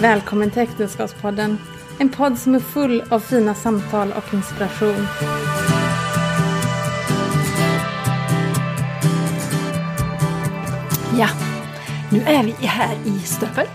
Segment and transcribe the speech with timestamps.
[0.00, 1.58] Välkommen till Äktenskapspodden.
[1.98, 5.06] En podd som är full av fina samtal och inspiration.
[11.18, 11.28] Ja,
[12.12, 13.66] nu är vi här i Stöpel.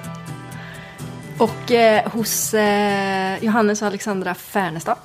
[1.38, 4.98] Och eh, hos eh, Johannes och Alexandra Färnestad.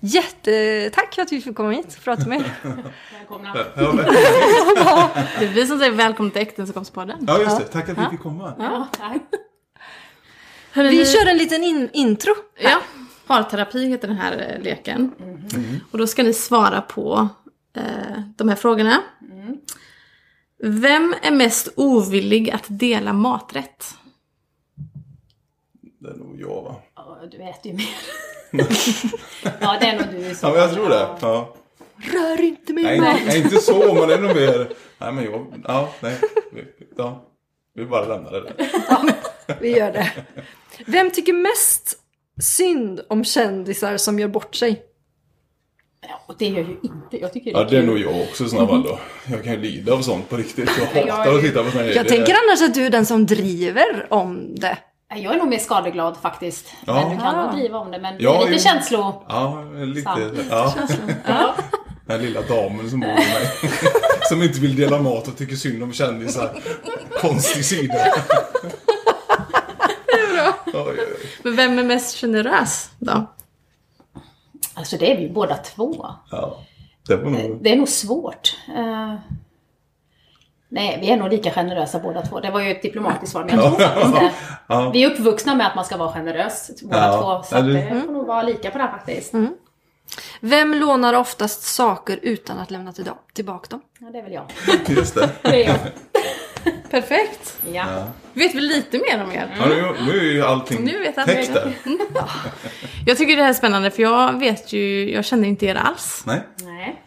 [0.00, 2.52] Jättetack för att vi fick komma hit och prata med er.
[3.18, 3.52] Välkomna.
[5.38, 7.24] Det är vi som säger välkommen till Äktenskapspodden.
[7.26, 7.64] ja, just det.
[7.64, 8.54] Tack att vi fick komma.
[8.58, 9.22] Ja, tack.
[10.78, 12.34] Hörrni, Vi kör en liten in intro.
[12.58, 12.80] Ja,
[13.26, 15.12] parterapi heter den här eh, leken.
[15.90, 17.28] Och då ska ni svara på
[17.76, 19.02] eh, de här frågorna.
[20.62, 23.94] Vem är mest ovillig att dela maträtt?
[26.00, 26.76] Det är nog jag va?
[26.94, 27.96] Ja, du äter ju mer.
[29.60, 30.36] ja, det är nog du.
[30.42, 31.08] Ja, men jag tror det.
[31.20, 31.54] Ja.
[31.96, 33.20] Rör inte min Nej, mat.
[33.26, 34.72] nej, inte så, men det är nog mer...
[34.98, 35.62] Nej, men jag...
[35.64, 36.20] Ja, nej.
[36.52, 36.64] Vi,
[36.96, 37.24] ja.
[37.74, 38.68] vi bara lämnar det där.
[39.60, 40.10] Vi gör det.
[40.86, 41.98] Vem tycker mest
[42.42, 44.82] synd om kändisar som gör bort sig?
[46.08, 47.18] Ja, och det gör ju inte.
[47.20, 48.98] Jag tycker det Ja, det är nog jag också i sådana fall då.
[49.30, 50.70] Jag kan ju lida av sånt på riktigt.
[50.78, 51.96] Jag hatar är- att titta på grejer.
[51.96, 54.78] Jag tänker annars att du är den som driver om det.
[55.14, 56.66] Jag är nog mer skadeglad faktiskt.
[56.86, 56.94] Ja.
[56.94, 57.46] Men du kan Ah.
[57.46, 57.98] nog driva om det.
[57.98, 58.58] Men Ja, det är lite jo.
[58.72, 59.24] känslo.
[59.28, 60.10] Ja, lite...
[60.50, 60.74] Ja,
[61.26, 61.54] Ja.
[62.06, 63.72] den lilla damen som bor med mig.
[64.28, 66.58] Som inte vill dela mat och tycker synd om kändisar.
[67.20, 67.94] Konstig sida.
[71.42, 73.26] Men vem är mest generös då?
[74.74, 76.06] Alltså det är vi ju båda två.
[76.30, 76.64] Ja,
[77.06, 77.58] det var nog...
[77.62, 78.56] Det är nog svårt.
[78.76, 79.14] Eh,
[80.68, 82.40] nej, vi är nog lika generösa båda två.
[82.40, 84.32] Det var ju ett diplomatiskt svar, men jag tror faktiskt det.
[84.66, 84.90] Ja.
[84.90, 87.20] Vi är uppvuxna med att man ska vara generös, båda Ja.
[87.42, 87.48] två.
[87.48, 89.34] Så Ja, det- det får nog vara lika på det här faktiskt.
[90.40, 92.92] Vem lånar oftast saker utan att lämna
[93.32, 93.80] tillbaka dem?
[94.00, 94.44] Ja, det är väl jag.
[94.88, 95.30] Just det.
[95.42, 95.78] Det är jag.
[96.90, 97.56] Perfekt.
[97.72, 98.04] Ja.
[98.38, 99.56] Vet vi lite mer om er?
[99.58, 101.74] Ja, nu, nu är ju allting Nu vet alla täckt regler.
[102.14, 102.24] där.
[103.06, 106.22] Jag tycker det här är spännande för jag vet ju, jag känner inte er alls.
[106.26, 106.40] Nej?
[106.62, 107.02] Nej.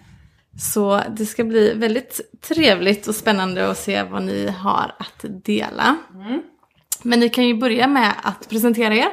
[0.59, 5.95] Så det ska bli väldigt trevligt och spännande att se vad ni har att dela.
[7.03, 9.07] Men ni kan ju börja med att presentera er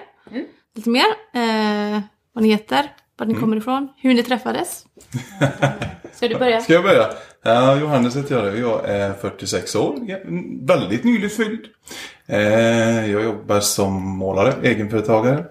[0.75, 1.07] lite mer.
[1.35, 2.01] Eh,
[2.33, 4.85] vad ni heter, var ni kommer ifrån, hur ni träffades.
[6.13, 6.61] Ska du börja?
[6.61, 7.07] Ska jag börja?
[7.43, 8.59] Ja, Johannes heter jag.
[8.59, 9.95] Jag är 46 år.
[10.67, 11.67] Väldigt nyligt fylld.
[12.27, 15.45] Eh, jag jobbar som målare, egenföretagare.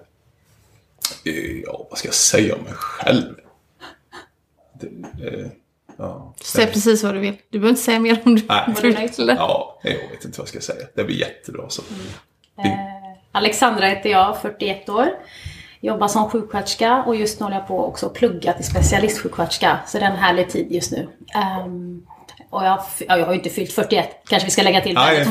[1.24, 3.34] Eh, ja, vad ska jag säga om mig själv?
[4.80, 4.86] Det,
[5.26, 5.46] eh,
[5.96, 6.34] ja.
[6.42, 7.36] Säg precis vad du vill.
[7.50, 8.42] Du behöver inte säga mer om du
[8.82, 8.94] vill.
[9.38, 10.86] Ja, jag vet inte vad jag ska säga.
[10.94, 11.82] Det blir jättebra så.
[12.58, 12.64] Eh,
[13.32, 15.08] Alexandra heter jag, 41 år.
[15.80, 19.78] Jobbar som sjuksköterska och just nu håller jag på också att plugga till specialistsjuksköterska.
[19.86, 21.08] Så det är en härlig tid just nu.
[21.34, 22.02] Ehm,
[22.50, 25.30] och jag, ja, jag har ju inte fyllt 41, kanske vi ska lägga till du,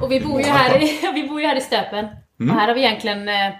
[0.00, 2.06] Och vi bor ju här i, vi bor ju här i Stöpen.
[2.40, 2.54] Mm.
[2.54, 3.52] Och här har vi egentligen eh,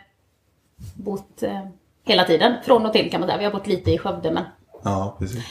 [0.95, 1.67] bott eh,
[2.07, 2.57] hela tiden.
[2.65, 3.39] Från och till kan man säga.
[3.39, 4.45] Vi har bott lite i Skövde men
[4.85, 5.45] ja, precis.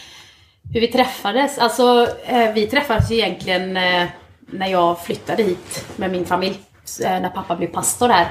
[0.73, 1.57] hur vi träffades?
[1.57, 4.07] Alltså, eh, vi träffades ju egentligen eh,
[4.39, 6.59] när jag flyttade hit med min familj.
[7.03, 8.27] Eh, när pappa blev pastor här.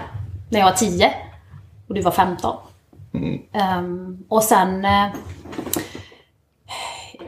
[0.48, 1.10] När jag var 10
[1.88, 2.56] och du var 15.
[3.53, 4.84] Ehm, och sen...
[4.84, 5.04] Eh,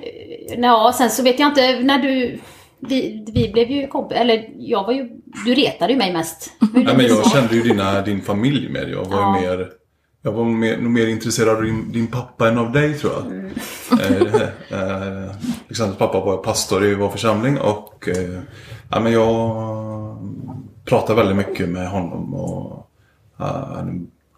[0.03, 2.41] eh, ja, sen så vet jag inte när du...
[2.83, 5.11] Vi, vi blev ju kompis, eller jag var ju...
[5.45, 6.53] Du retade ju mig mest.
[6.75, 8.87] Nej, men jag kände ju dina, din familj mer.
[8.87, 9.41] Jag var Ja.
[9.41, 9.69] ju mer...
[10.23, 13.27] Jag var mer, nog mer intresserad av din, din pappa än av dig tror jag.
[13.27, 13.51] Mm.
[13.93, 14.43] Eh,
[14.81, 15.31] eh,
[15.67, 18.41] Alexanders pappa var pastor i vår församling och eh,
[18.91, 19.57] ja, men jag
[20.85, 22.35] pratade väldigt mycket med honom.
[22.35, 22.85] Och, eh,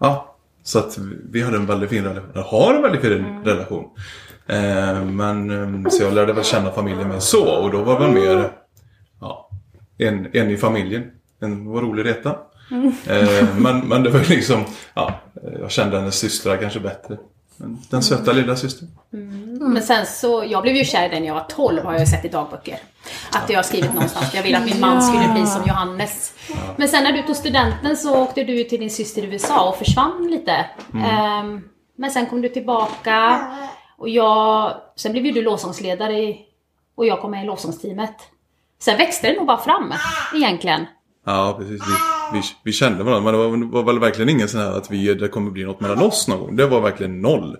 [0.01, 0.99] ja, så att
[1.31, 2.43] vi hade en väldigt fin relation.
[2.47, 3.45] Har en väldigt fin Mm.
[3.45, 3.85] relation.
[4.47, 5.51] Eh, men
[5.85, 8.51] eh, så jag lärde väl känna familjen mer så och då var väl mer
[9.21, 9.51] ja,
[9.99, 11.11] en, en i familjen.
[11.41, 12.37] En var rolig reta.
[13.07, 14.65] Eh, men, men det var liksom,
[14.95, 15.21] ja,
[15.61, 17.19] jag kände hennes systrar kanske bättre.
[17.63, 18.89] Men den söta lilla systern.
[19.61, 22.09] Men sen så, jag blev ju kär i den när jag var 12 har jag
[22.09, 22.79] sett i dagböcker.
[23.33, 26.33] Att jag har skrivit någonstans, jag vill att min man skulle bli som Johannes.
[26.77, 29.77] Men sen när du tog studenten så åkte du till din syster i USA och
[29.77, 30.67] försvann lite.
[31.05, 31.61] Ehm,
[31.97, 33.41] men sen kom du tillbaka
[33.99, 36.41] och jag, sen blev ju du lovsångsledare i,
[36.95, 38.17] och jag kom med i lovsångsteamet.
[38.81, 39.95] Sen växte det nog bara fram
[40.35, 40.87] egentligen.
[41.27, 41.83] Ja, precis.
[42.33, 43.33] Vi, vi, kände varandra.
[43.33, 45.81] Men det var, var väl verkligen ingen sån här att vi, det kommer bli något
[45.81, 46.57] mellan oss någon gång.
[46.57, 47.57] Det var verkligen noll.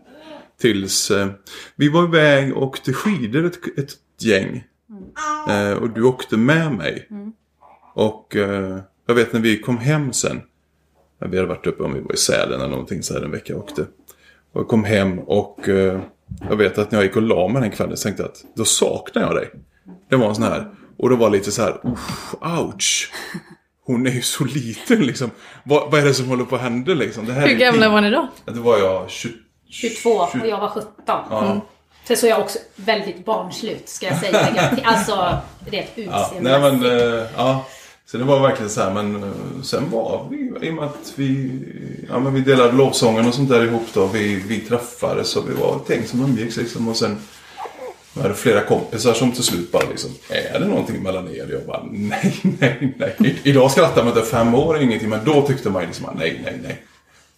[0.61, 1.29] Tills eh,
[1.77, 4.65] vi var iväg och åkte skidor ett, ett gäng.
[5.49, 7.09] Eh, och du åkte med mig.
[7.95, 10.41] Och eh, jag vet när vi kom hem sen.
[11.19, 13.57] Vi hade varit uppe om vi var i Sälen eller någonting så här en vecka
[13.57, 13.83] och åkte.
[14.53, 16.01] Och jag kom hem och eh,
[16.49, 18.45] jag vet att när jag gick och la mig den kvällen så tänkte jag att
[18.55, 19.51] då saknar jag dig.
[20.09, 20.71] Det var en sån här.
[20.97, 21.81] Och då var lite så här,
[22.41, 23.13] ouch
[23.85, 25.31] hon är ju så liten liksom.
[25.65, 27.27] Vad, vad är det som håller på att hända liksom?
[27.27, 28.29] Det här är Hur gamla var ni då?
[28.45, 29.33] Ja, Då var jag 20,
[29.71, 30.91] 22 och jag var 17.
[31.07, 31.61] Ja.
[32.09, 34.71] Sen så är jag också väldigt barnslut ska jag säga.
[34.85, 35.39] Alltså
[35.71, 37.33] rent Ja, nej men, utseendemässigt.
[37.35, 37.67] eh, ja.
[38.07, 41.13] Så det var verkligen så här, men eh, sen var vi, i och med att
[41.17, 41.51] vi,
[42.09, 44.07] ja men vi delade lovsången och sånt där ihop då.
[44.07, 46.89] Vi, vi träffades och vi var ett gäng som umgicks liksom.
[46.89, 47.19] Och sen
[48.15, 51.47] var det flera kompisar som till slut bara liksom, är det någonting mellan er?
[51.51, 53.15] Jag bara, nej, nej, nej.
[53.19, 56.41] I, idag skrattar man inte fem år och ingenting, men då tyckte man liksom, nej,
[56.45, 56.83] nej, nej.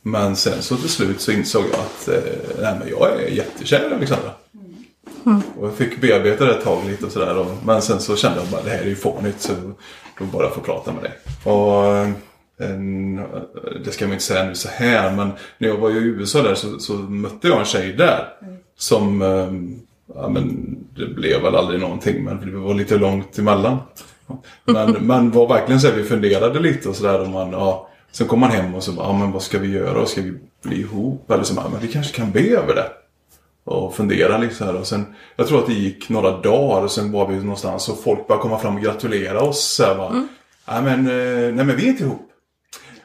[0.03, 2.33] Men sen så till slut så insåg jag att, eh,
[2.63, 4.31] nej men jag är jättekär i Alexandra.
[5.59, 7.47] Och jag fick bearbeta det ett tag lite och sådär.
[7.65, 9.53] Men sen så kände jag bara det här är ju fånigt så
[10.19, 11.13] då bara jag få prata med dig.
[11.45, 12.11] Och eh,
[12.59, 13.17] en,
[13.85, 16.55] det ska man inte säga nu så här men när jag var i USA där
[16.55, 18.29] så, så mötte jag en tjej där.
[18.79, 19.53] Som, eh,
[20.15, 23.79] ja men det blev väl aldrig någonting men det var lite långt emellan.
[24.65, 27.31] Men, men var verkligen så här, vi funderade lite och sådär.
[27.53, 30.07] ja, sen kom man hem och så ja men vad ska vi göra?
[30.07, 31.31] Ska vi bli ihop?
[31.31, 32.91] Eller så bara, men vi kanske kan be över det
[33.65, 34.77] och fundera lite så här.
[34.77, 35.07] Och sen,
[35.37, 38.43] jag tror att det gick några dagar och sen var vi någonstans och folk började
[38.43, 39.65] komma fram och gratulera oss.
[39.65, 40.27] Så här, bara,
[40.69, 42.31] nej, men, eh, nej men vi är inte ihop.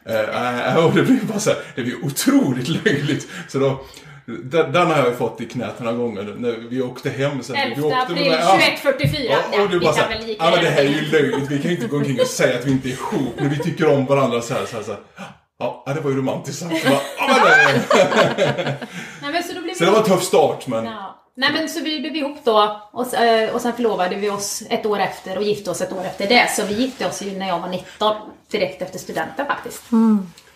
[0.06, 3.28] Eh, och det blev bara så här, det blev otroligt löjligt.
[3.48, 3.82] Så då,
[4.44, 7.56] den, den har jag ju fått i knät några gånger när vi åkte hem sen.
[7.56, 8.60] vi 11 åkte april med- ja.
[8.82, 9.36] 2144.
[9.54, 11.72] Ja, och du vi bara såhär, ja men det här är ju löjligt, vi kan
[11.72, 14.06] ju inte gå omkring och säga att vi inte är ihop, men vi tycker om
[14.06, 15.02] varandra så här, så här, så här.
[15.60, 16.82] Ja, det var ju romantiskt sagt.
[16.84, 17.44] Så bara, Ja, men
[18.38, 18.78] det,
[19.22, 21.16] Nej, men så då blev så det var en tuff start, men Ja.
[21.36, 24.86] Nej men så vi blev ihop då och, eh, och sen förlovade vi oss ett
[24.86, 26.50] år efter och gifte oss ett år efter det.
[26.56, 28.16] Så vi gifte oss ju när jag var 19,
[28.52, 29.84] direkt efter studenten faktiskt.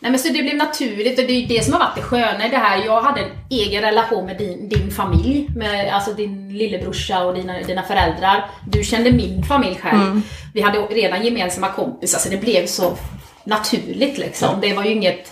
[0.03, 2.01] Nej men så det blev naturligt och det är ju det som har varit det
[2.01, 2.85] sköna i det här.
[2.85, 7.59] Jag hade en egen relation med din, din familj, med alltså din lillebrorsa och dina,
[7.61, 8.49] dina föräldrar.
[8.67, 10.21] Du kände min familj själv.
[10.53, 12.97] Vi hade redan gemensamma kompisar så det blev så
[13.43, 14.61] naturligt liksom.
[14.61, 15.31] Det var ju inget,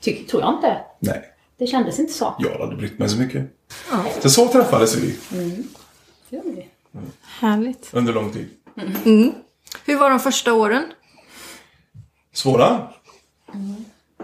[0.00, 0.76] ty, tror jag inte.
[0.98, 1.30] nej.
[1.58, 2.34] Det kändes inte så.
[2.38, 3.42] Jag hade brytt mig så mycket.
[4.22, 5.16] Så så träffades vi
[6.30, 6.68] Det gjorde vi.
[7.40, 7.88] Härligt.
[7.92, 8.48] under lång tid.
[9.84, 10.84] Hur var de första åren?
[12.32, 12.88] Svåra?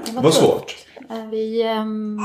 [0.05, 0.77] Det Det var svårt.
[1.11, 2.17] Eh, Vi, ehm,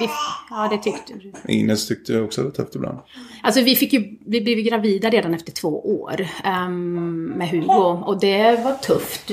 [0.00, 0.08] vi,
[0.50, 1.52] ja det tyckte du.
[1.52, 2.98] Ines tyckte också det var tufft ibland.
[3.42, 8.20] Alltså vi fick ju, vi blev gravida redan efter två år ehm, med Hugo och
[8.20, 9.30] det var tufft.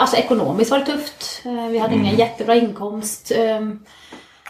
[0.00, 1.42] Alltså ekonomiskt var det tufft.
[1.44, 3.32] Eh, vi hade ingen jättebra inkomst.
[3.36, 3.78] ehm,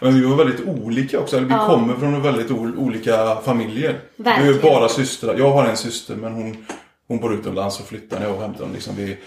[0.01, 1.37] Men vi var väldigt olika också.
[1.37, 3.99] Eller vi kommer från väldigt ol- olika familjer.
[4.15, 4.61] Vi är Verkligen.
[4.61, 5.35] bara systrar.
[5.37, 6.65] Jag har en syster men hon,
[7.07, 8.73] hon bor utomlands och flyttar när jag hämtar dem.
[8.73, 9.17] Liksom vi,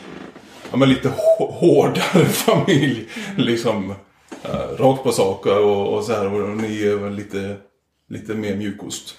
[0.70, 3.08] ja, men lite hå- hårdare familj.
[3.36, 3.94] Liksom
[4.42, 6.26] eh, rakt på sak och, och så här.
[6.34, 7.56] Och ni är väl lite,
[8.08, 9.16] lite mer mjukost.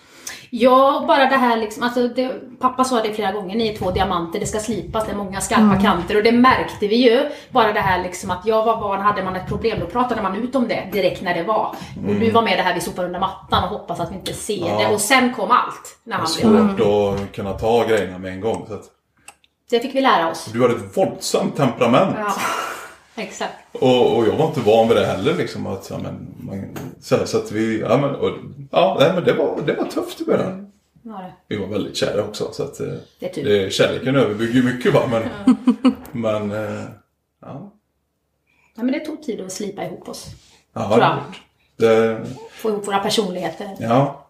[0.53, 3.92] Ja, bara det här liksom, alltså det, pappa sa det flera gånger, ni är två
[3.92, 7.30] diamanter, det ska slipas, det är många skarpa kanter och det märkte vi ju.
[7.50, 10.36] Bara det här liksom att jag var barn, hade man ett problem då pratade man
[10.44, 11.75] ut om det direkt när det var.
[12.07, 14.33] Och du var med det här vi sopar under mattan och hoppas att vi inte
[14.33, 14.80] ser Ja.
[14.80, 15.98] det och sen kom allt.
[16.03, 18.65] När han blev Svårt att kunna ta grejerna med en gång.
[18.68, 18.83] Så att,
[19.71, 20.45] Det fick vi lära oss.
[20.53, 22.15] du hade ett våldsamt temperament.
[22.19, 22.33] Ja,
[23.15, 23.53] exakt.
[23.71, 25.35] Och, och jag var inte van vid det heller.
[25.35, 28.31] Liksom, att, ja, men, man, så, så att vi, ja, men, och,
[28.71, 30.71] ja, nej, men det, var, det var tufft i början.
[31.01, 31.33] Var det.
[31.47, 32.50] Vi var väldigt kära också.
[32.51, 32.88] Så att, eh,
[33.19, 33.44] Det är tur.
[33.44, 34.94] det, kärleken överbygger ju mycket.
[34.94, 35.01] Va?
[35.12, 35.24] Men,
[36.12, 36.84] men eh,
[37.41, 37.72] ja.
[38.75, 40.27] Ja, men det tog tid att slipa ihop oss.
[40.74, 41.19] Ja,
[41.77, 43.75] det, Få ihop våra personligheter.
[43.79, 44.27] ja.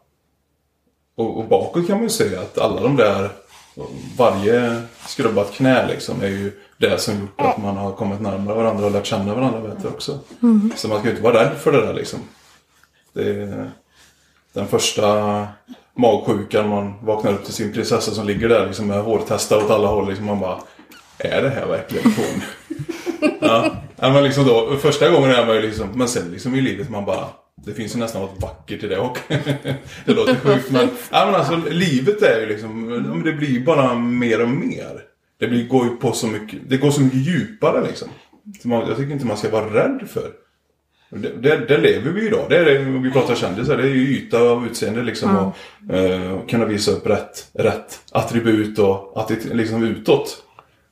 [1.16, 3.30] Och, och bakåt kan man ju säga att alla de där,
[4.18, 8.86] varje skrubbat knä liksom är ju det som gjort att man har kommit närmare varandra
[8.86, 10.20] och lärt känna varandra bättre också.
[10.76, 12.20] Så man ska ju inte vara rädd för det där liksom.
[13.14, 13.72] Det är
[14.54, 15.48] den första
[15.94, 19.88] magsjukan man vaknar upp till sin prinsessa som ligger där liksom med hårtestar åt alla
[19.88, 20.10] håll.
[20.10, 20.60] Liksom man bara,
[21.18, 22.42] är det här verkligen hon?
[24.00, 26.90] ja, men liksom då, första gången är man ju liksom, men sen liksom i livet
[26.90, 27.28] man bara,
[27.66, 29.18] det finns ju nästan något vackert i det och
[30.06, 34.42] Det låter sjukt men, ja men alltså livet är ju liksom, det blir bara mer
[34.42, 35.04] och mer.
[35.40, 38.08] Det blir, går ju på så mycket, det går så mycket djupare liksom.
[38.64, 40.32] Man, jag tycker inte man ska vara rädd för.
[41.10, 42.46] Det, det, det lever vi idag.
[42.50, 45.36] Det är det, vi pratar kändisar, det är ju yta och utseende liksom.
[45.38, 50.44] Och, eh, kunna visa upp rätt, rätt attribut och att det liksom utåt.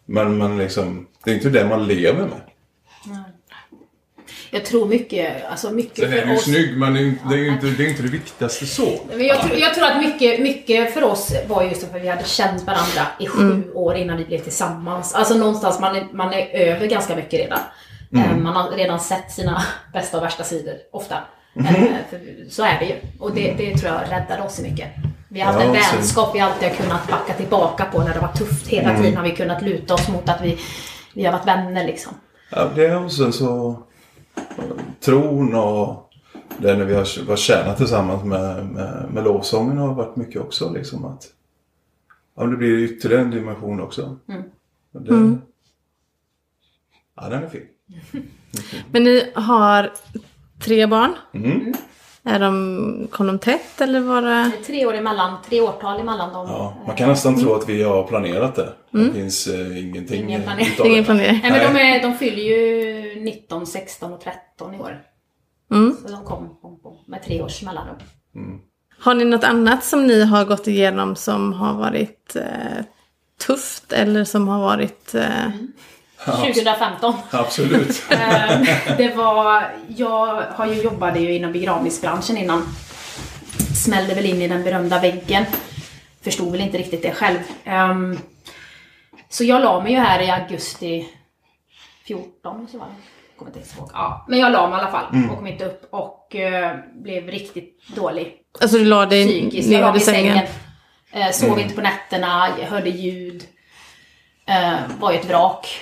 [0.06, 2.42] Men, men liksom, det är inte det man lever med.
[4.52, 6.44] Jag tror mycket, alltså mycket Sen är för du ju oss.
[6.44, 9.00] snygg men det är, det är ju inte, det är inte det viktigaste så.
[9.10, 12.08] Men jag, tror, jag tror att mycket, mycket för oss var just för att vi
[12.08, 15.14] hade känt varandra i sju år innan vi blev tillsammans.
[15.14, 17.60] Alltså någonstans, man är, man är över ganska mycket redan.
[18.16, 19.64] Eh, Man har redan sett sina
[19.94, 21.16] bästa och värsta sidor, ofta.
[21.56, 21.66] Eh,
[22.10, 22.96] för så är det ju.
[23.20, 24.88] Och det, det tror jag räddade oss i mycket.
[25.30, 28.14] Vi har haft Ja, en så- vänskap vi alltid har kunnat backa tillbaka på när
[28.14, 28.68] det var tufft.
[28.68, 30.58] Hela tiden har vi kunnat luta oss mot att vi
[31.14, 32.14] vi har varit vänner liksom.
[32.50, 33.80] Ja, det och sen så
[35.00, 36.14] tron och
[36.58, 40.74] det när vi har varit tjänat tillsammans med, med, med lovsången har varit mycket också.
[40.74, 41.28] Liksom att,
[42.36, 44.18] ja, det blir ytterligare en dimension också.
[44.28, 44.44] Mm.
[44.92, 45.40] Det,
[47.22, 47.68] Ja, den är fin.
[48.92, 49.94] Men ni har
[50.60, 51.16] tre barn.
[51.34, 51.74] Mm.
[52.30, 54.28] Är de, kom de tätt eller var det?
[54.28, 56.48] Det är tre år emellan, tre årtal emellan dem.
[56.50, 58.74] Ja, man kan nästan tro att vi har planerat det.
[58.92, 60.86] Det finns eh, ingenting Ingen planering.
[60.86, 61.40] Ingen planering?
[61.44, 65.02] Nej, men de, är, de fyller ju 19, 16 och 13 i år.
[65.72, 65.96] Mm.
[66.02, 66.50] Så de kom
[67.08, 67.96] med tre års mellanrum.
[69.00, 72.84] Har ni något annat som ni har gått igenom som har varit eh,
[73.48, 75.16] tufft eller som har varit...
[75.16, 75.48] Eh,
[76.32, 77.14] 2015.
[77.32, 78.04] Absolut.
[78.10, 78.66] Ehm,
[78.98, 82.68] det var, jag har ju jobbade ju inom begravningsbranschen innan.
[83.76, 85.46] Smällde väl in i den berömda väggen.
[86.22, 87.40] Förstod väl inte riktigt det själv.
[87.64, 88.20] Ehm,
[89.30, 91.10] så jag la mig ju här i augusti
[92.06, 92.94] 14, så var det.
[93.38, 93.90] Kommer inte ihåg.
[93.94, 97.28] Ja, men jag la mig i alla fall och kom inte upp och eh, blev
[97.28, 99.70] riktigt dålig alltså du la dig psykiskt.
[99.70, 100.48] Jag ner låg i sängen.
[101.12, 101.28] sängen?
[101.28, 103.44] Eh, sov inte på nätterna, jag hörde ljud.
[104.46, 105.82] Eh, var ju ett vrak.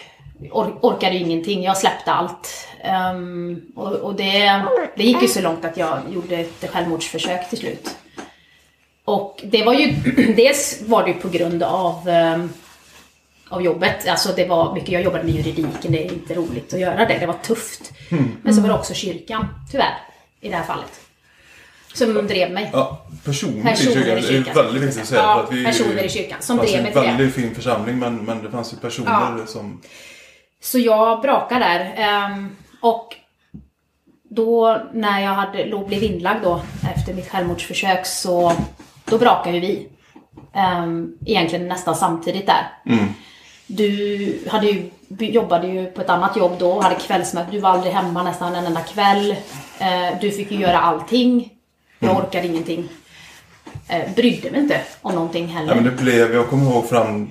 [0.51, 2.67] Or orkade ingenting, jag släppte allt.
[2.83, 4.63] Ehm, och och det,
[4.97, 7.95] det gick ju så långt att jag gjorde ett självmordsförsök till slut.
[9.05, 9.93] Och det var ju,
[10.35, 12.49] dels var det ju på grund av, ehm,
[13.49, 14.07] av jobbet.
[14.07, 17.17] Alltså det var mycket, jag jobbade med juridiken, det är inte roligt att göra det,
[17.19, 17.91] det var tufft.
[18.41, 19.97] Men så var det också kyrkan, tyvärr,
[20.41, 20.99] i det här fallet.
[21.93, 22.69] Som drev mig.
[22.73, 24.23] Ja, personer, Personer i i kyrkan.
[24.23, 24.53] kyrkan.
[24.55, 25.21] Det är väldigt viktigt att säga.
[25.21, 27.07] Ja, att vi, personer i kyrkan som det fanns drev en mig till det.
[27.07, 29.45] väldigt fin församling men, men det fanns ju personer Ja.
[29.45, 29.81] som...
[30.61, 31.93] Så jag brakade där.
[31.97, 33.15] ehm, och
[34.29, 36.61] då när jag hade, låg, blev inlagd då
[36.95, 38.53] efter mitt självmordsförsök så
[39.05, 39.89] då brakade vi.
[40.83, 42.67] Um, egentligen nästan samtidigt där.
[43.67, 47.51] Du hade ju, jobbade ju på ett annat jobb då, hade kvällsmöte.
[47.51, 49.31] Du var aldrig hemma nästan en enda kväll.
[49.79, 51.49] Eh, du fick ju göra allting.
[51.99, 52.89] Jag orkade ingenting.
[53.89, 55.69] Uh, brydde mig inte om någonting heller.
[55.69, 57.29] Ja, men det blev, jag kommer ihåg fram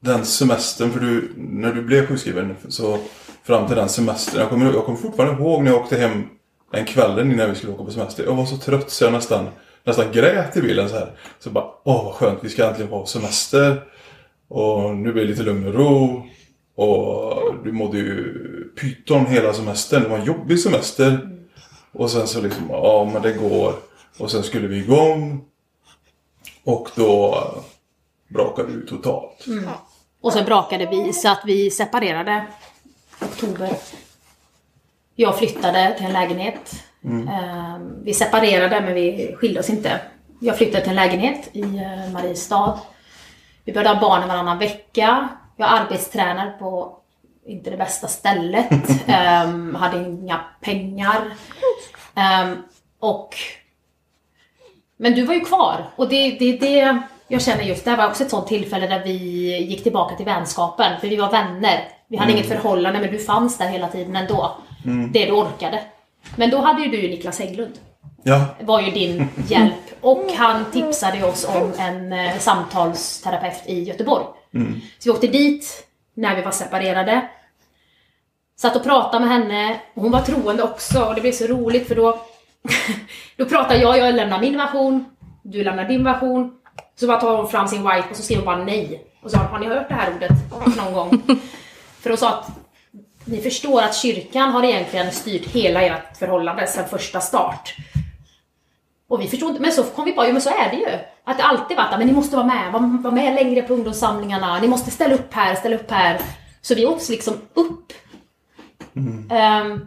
[0.00, 2.98] den semestern, för du, när du blev sjukskriven så
[3.42, 4.40] fram till den semestern.
[4.40, 6.24] Jag kommer, jag kommer fortfarande ihåg när jag åkte hem
[6.72, 8.24] den kvällen innan vi skulle åka på semester.
[8.24, 9.48] Jag var så trött så jag nästan,
[9.84, 11.12] nästan grät i bilen så här.
[11.38, 13.82] Så bara, åh vad skönt, vi ska äntligen ha semester.
[14.48, 16.26] Och nu blir det lite lugn och ro.
[16.74, 18.34] Och du mådde ju
[18.80, 20.02] pyton hela semestern.
[20.02, 21.28] Det var en jobbig semester.
[21.92, 23.74] Och sen så liksom, ja men det går.
[24.18, 25.44] Och sen skulle vi igång.
[26.64, 27.44] Och då
[28.28, 29.44] brakade du totalt.
[30.20, 32.46] Och sen brakade vi så att vi separerade
[33.22, 33.70] oktober.
[35.14, 36.84] Jag flyttade till en lägenhet.
[37.04, 40.00] Ehm, Vi separerade men vi skilde oss inte.
[40.40, 42.78] Jag flyttade till en lägenhet i eh, Mariestad.
[43.64, 45.28] Vi började ha barnen varannan vecka.
[45.56, 46.98] Jag arbetstränar på
[47.46, 48.70] inte det bästa stället.
[49.06, 51.30] Ehm, hade inga pengar.
[52.14, 52.62] Ehm,
[52.98, 53.36] och
[54.96, 58.06] men du var ju kvar och det, det, det jag känner just, det här var
[58.06, 59.12] också ett sånt tillfälle där vi
[59.58, 61.88] gick tillbaka till vänskapen, för vi var vänner.
[62.08, 64.56] Vi hade inget förhållande men du fanns där hela tiden ändå.
[65.12, 65.82] Det du orkade.
[66.36, 67.72] Men då hade ju du Niklas Hägglund,
[68.22, 69.74] Ja, var ju din hjälp.
[70.00, 74.24] Och han tipsade oss om en eh, samtalsterapeut i Göteborg.
[74.98, 77.28] Så vi åkte dit när vi var separerade.
[78.56, 81.88] Satt och pratade med henne, och hon var troende också och det blev så roligt
[81.88, 82.18] för då
[83.36, 85.04] Då pratar jag, jag lämnar min version,
[85.42, 86.57] du lämnar din version.
[87.00, 89.04] Så bara tar hon fram sin white och så skriver hon bara nej.
[89.22, 91.22] Och så har har ni hört det här ordet någon gång?
[92.00, 92.50] För hon sa att
[93.24, 97.76] ni förstår att kyrkan har egentligen styrt hela ert förhållande sedan första start.
[99.08, 100.98] Och vi förstod inte, men så kom vi på, jo men så är det ju.
[101.24, 104.58] Att det alltid varit, men ni måste vara med, var, var med längre på ungdomssamlingarna,
[104.60, 106.20] ni måste ställa upp här, ställa upp här.
[106.60, 107.92] Så vi åkte liksom upp.
[109.30, 109.86] Ehm,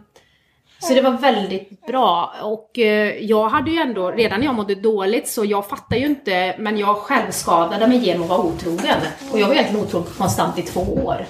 [0.82, 4.74] så det var väldigt bra och eh, jag hade ju ändå, redan när jag mådde
[4.74, 8.96] dåligt så jag fattar ju inte, men jag självskadade mig genom att vara otrogen.
[9.32, 11.26] Och jag var egentligen otrogen konstant i två år.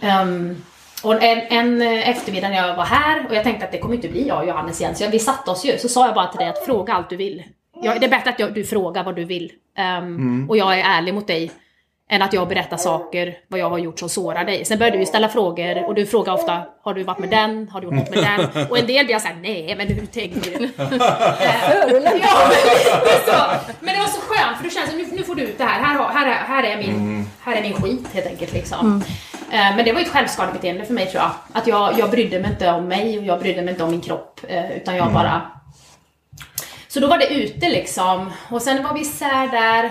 [0.00, 0.56] Ehm,
[1.02, 4.08] och en, en eftermiddag när jag var här och jag tänkte att det kommer inte
[4.08, 6.38] bli jag och Johannes igen, så vi satte oss ju, så sa jag bara till
[6.38, 7.42] dig att fråga allt du vill.
[7.82, 9.52] Jag, det är bättre att jag, du frågar vad du vill.
[9.76, 11.50] Ehm, Och jag är ärlig mot dig.
[12.12, 14.64] Än att jag berättar saker, vad jag har gjort som sårar dig.
[14.64, 17.68] Sen börjar du ju ställa frågor och du frågar ofta Har du varit med den?
[17.72, 18.18] Har du gjort något med
[18.54, 18.66] den?
[18.70, 20.68] Och en del blir jag såhär, nej men hur tänker du?
[22.22, 22.50] Ja,
[23.10, 23.72] är så.
[23.80, 25.64] Men det var så skönt för då känns det, nu, nu får du ut det
[25.64, 25.80] här.
[25.80, 29.04] Här, här, är- här, är min, här är min skit helt enkelt liksom.
[29.52, 31.30] Eh, Men det var ju ett självskadebeteende för mig tror jag.
[31.52, 34.00] Att jag, jag brydde mig inte om mig och jag brydde mig inte om min
[34.00, 34.40] kropp.
[34.48, 35.42] eh, Utan jag bara...
[36.88, 38.32] Så då var det ute liksom.
[38.50, 39.90] Och sen var vi isär där.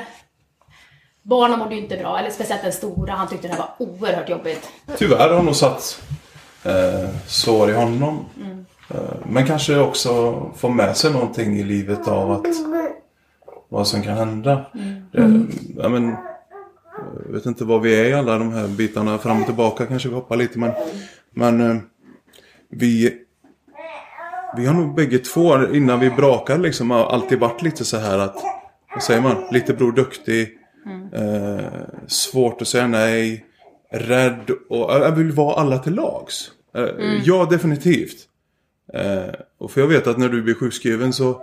[1.24, 3.14] Barnen mådde ju inte bra, eller speciellt den stora.
[3.14, 4.70] Han tyckte det här var oerhört jobbigt.
[4.98, 6.02] Tyvärr har nog satt
[6.64, 8.26] eh, sår i honom.
[8.90, 12.46] Eh, men kanske också få med sig någonting i livet av att
[13.70, 14.66] vad som kan hända.
[15.14, 15.30] Eh,
[15.78, 16.16] ja, men,
[17.26, 20.10] jag vet inte var vi är i alla de här bitarna fram och tillbaka kanske
[20.10, 20.72] vi hoppar lite men,
[21.32, 21.78] men eh,
[22.70, 23.20] vi
[24.58, 28.36] vi har nog bägge två innan vi brakade liksom alltid varit lite så här att
[28.94, 29.36] vad säger man?
[29.52, 30.59] Lite Bror Duktig.
[31.14, 33.46] Eh, svårt att säga nej.
[33.92, 36.52] Rädd och jag vill vara alla till lags.
[36.76, 36.84] Eh,
[37.24, 38.26] Ja, definitivt.
[38.94, 41.42] Eh, och för jag vet att när du blir sjukskriven så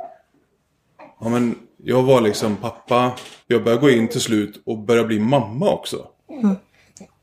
[1.20, 3.12] Ja men jag var liksom pappa.
[3.46, 6.06] Jag började gå in till slut och börja bli mamma också.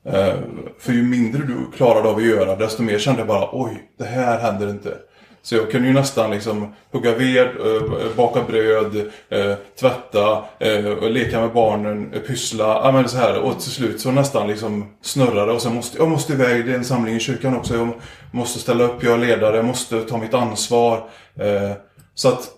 [0.06, 0.36] Eh,
[0.80, 4.04] för ju mindre du klarade av att göra desto mer kände jag bara oj, det
[4.06, 4.98] här händer inte.
[5.46, 11.12] Så jag kunde ju nästan liksom hugga ved, eh, baka bröd, eh, tvätta, eh, och
[11.12, 13.40] leka med barnen, pyssla, ja men så här.
[13.40, 16.76] Och till slut så nästan liksom snurrade och så måste jag måste iväg, det är
[16.76, 17.76] en samling i kyrkan också.
[17.76, 17.90] Jag
[18.32, 21.04] måste ställa upp, jag är ledare, jag måste ta mitt ansvar.
[22.16, 22.50] Så att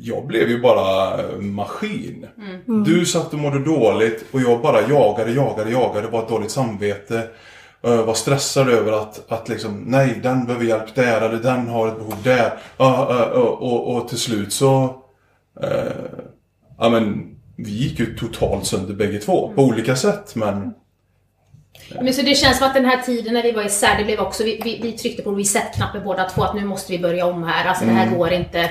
[0.00, 2.26] jag blev ju bara maskin.
[2.66, 6.08] Du satt och mådde dåligt och jag bara jagade, jagade, jagade.
[6.08, 7.28] Var ett dåligt samvete.
[7.86, 11.88] Uh, var stressad över att, att liksom, nej den behöver hjälp där, eller den har
[11.88, 12.52] ett behov där.
[12.80, 14.84] Uh, uh, och, och till slut så,
[15.64, 15.92] uh,
[16.78, 19.52] ja men, vi gick ju totalt sönder bägge två.
[19.54, 20.74] På olika sätt men,
[22.00, 24.20] Men så det känns som att den här tiden när vi var isär, det blev
[24.20, 27.42] också, vi, vi, vi tryckte på reset-knappen båda två, att nu måste vi börja om
[27.42, 27.64] här.
[27.64, 28.70] Alltså det här går inte.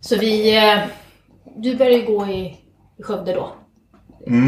[0.00, 0.78] Så vi, eh,
[1.56, 2.56] du började ju gå i,
[2.98, 3.52] i Skövde då.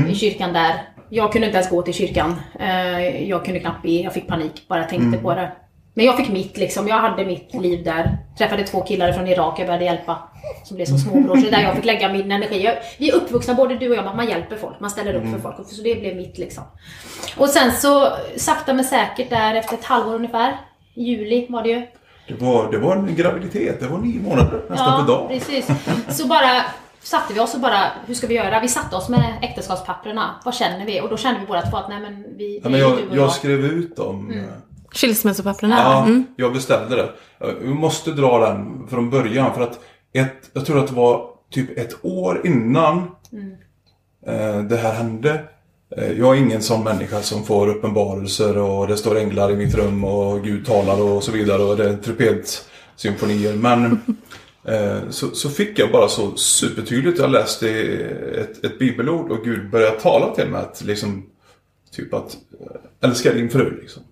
[0.09, 0.88] I kyrkan där.
[1.11, 2.37] Jag kunde inte ens gå till kyrkan.
[2.61, 5.53] Eh, Jag kunde knappt be, jag fick panik bara jag tänkte på det.
[5.95, 8.19] Men jag fick mitt liksom, jag hade mitt liv där.
[8.39, 10.19] Träffade två killar från Irak jag började hjälpa.
[10.65, 11.37] Som blev som småbror.
[11.37, 12.65] Så det är där jag fick lägga min energi.
[12.65, 14.81] Jag, vi är uppvuxna, både du och jag, med att man hjälper folk.
[14.81, 15.57] Man ställer upp för folk.
[15.69, 16.65] Så det blev mitt liksom.
[17.37, 20.57] Och sen så sakta men säkert där efter ett halvår ungefär.
[20.95, 21.87] I juli var det ju.
[22.29, 23.81] det var, det var en graviditet.
[23.81, 25.29] Det var nio månader nästan per dag.
[25.29, 25.69] precis.
[26.09, 26.65] Så bara
[27.09, 28.61] satte vi oss och bara, hur ska vi göra?
[28.61, 30.35] Vi satte oss med äktenskapspapperna.
[30.45, 31.01] Vad känner vi?
[31.01, 33.65] Och då kände vi båda två att nej men vi, Ja, men jag, jag skrev
[33.65, 34.31] ut dem.
[34.31, 34.45] Mm.
[34.45, 34.51] eh,
[34.93, 35.77] Skilsmässopapperna.
[35.79, 36.27] Ja, Mm.
[36.37, 37.11] jag beställde det.
[37.61, 39.81] Vi måste dra den från början för att
[40.13, 42.99] ett, jag tror att det var typ ett år innan
[44.27, 45.43] eh, det här hände.
[45.97, 49.75] Eh, jag är ingen sån människa som får uppenbarelser och det står änglar i mitt
[49.75, 53.55] rum och Gud talar och så vidare och det är trumpetsymfonier.
[53.55, 54.01] Men
[54.65, 57.71] Eh, så, så fick jag bara så supertydligt, jag läste
[58.37, 61.27] ett, ett bibelord och Gud började tala till mig att liksom
[61.91, 64.03] Typ att eh, älska din fru liksom.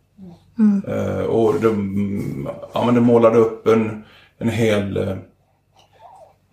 [0.58, 1.26] Mm.
[1.26, 4.04] och de, ja, men de målade upp en,
[4.38, 5.16] en hel...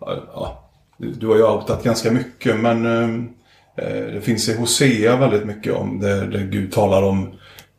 [0.00, 2.84] ja, du har ju outat ganska mycket men
[3.76, 7.32] det finns i Hosea väldigt mycket om det, det Gud talar om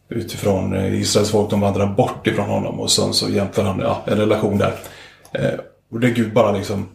[0.10, 4.18] utifrån Israels folk, de vandrar bort ifrån honom och sen så jämför han ja, en
[4.18, 4.74] relation där.
[5.90, 6.86] Och där Gud bara liksom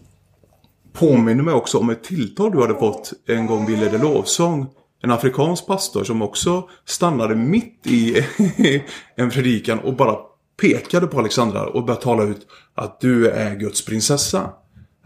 [0.92, 4.66] påminner mig också om ett tilltal du hade fått en gång vi ledde lovsång.
[5.02, 8.26] En afrikansk pastor som också stannade mitt i
[9.14, 10.16] en predikan och bara
[10.60, 14.50] pekade på Alexandra och började tala ut att du är Guds prinsessa.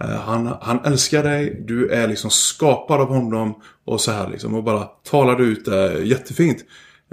[0.01, 4.55] Eh, han, han älskar dig, du är liksom skapad av honom och så här liksom.
[4.55, 6.64] Och bara talade ut det jättefint.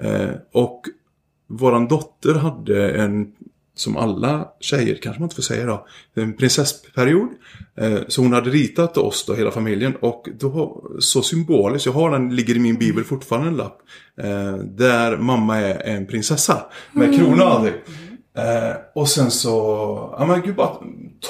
[0.02, 0.82] Eh, och
[1.48, 3.32] våran dotter hade en,
[3.76, 7.30] som alla tjejer kanske man inte får säga då, en prinsessperiod.
[7.78, 9.96] Eh, Så hon hade ritat oss då, hela familjen.
[9.96, 13.78] Och då, så symboliskt, jag har den, ligger i min bibel fortfarande en lapp.
[14.22, 16.66] eh, Där mamma är en prinsessa.
[16.92, 17.74] Med krona och allting.
[18.38, 19.50] Eh, och sen så,
[20.20, 20.78] ja men gud bara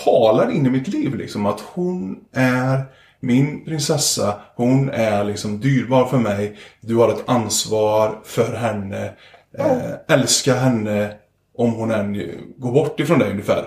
[0.06, 2.84] talar in i mitt liv liksom att hon är
[3.20, 6.58] min prinsessa, hon är liksom dyrbar för mig.
[6.82, 9.12] Du har ett ansvar för henne.
[10.08, 11.14] Älska henne
[11.58, 12.14] om hon än
[12.58, 13.66] går bort ifrån dig ungefär.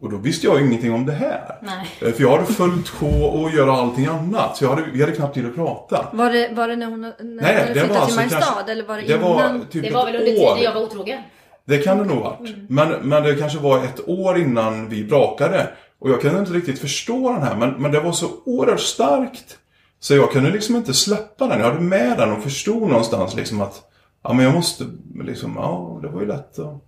[0.00, 1.58] Och då visste jag ingenting om det här.
[1.62, 1.86] Nej.
[2.00, 4.56] Eh, För jag hade fullt sjå och göra allting annat.
[4.56, 6.06] Så jag hade, vi hade knappt tid att prata.
[6.12, 8.40] Var det, var det när hon när Nej, hade det var flyttat till alltså Mariestad?
[8.40, 9.66] kanske- Eller var det, Det var innan?
[9.70, 10.36] typ Det var väl under år.
[10.54, 11.22] tiden jag var otrogen.
[11.66, 12.54] Det kan det nog varit.
[12.68, 15.68] Men, men det kanske var ett år innan vi brakade.
[15.98, 17.56] Och jag kunde inte riktigt förstå den här.
[17.56, 19.58] Men, men det var så oerhört starkt.
[20.00, 21.58] Så jag kunde liksom inte släppa den.
[21.60, 23.90] Jag hade med den och förstod någonstans liksom att
[24.24, 24.84] ja men jag måste
[25.24, 26.84] liksom, ja det var ju lätt att...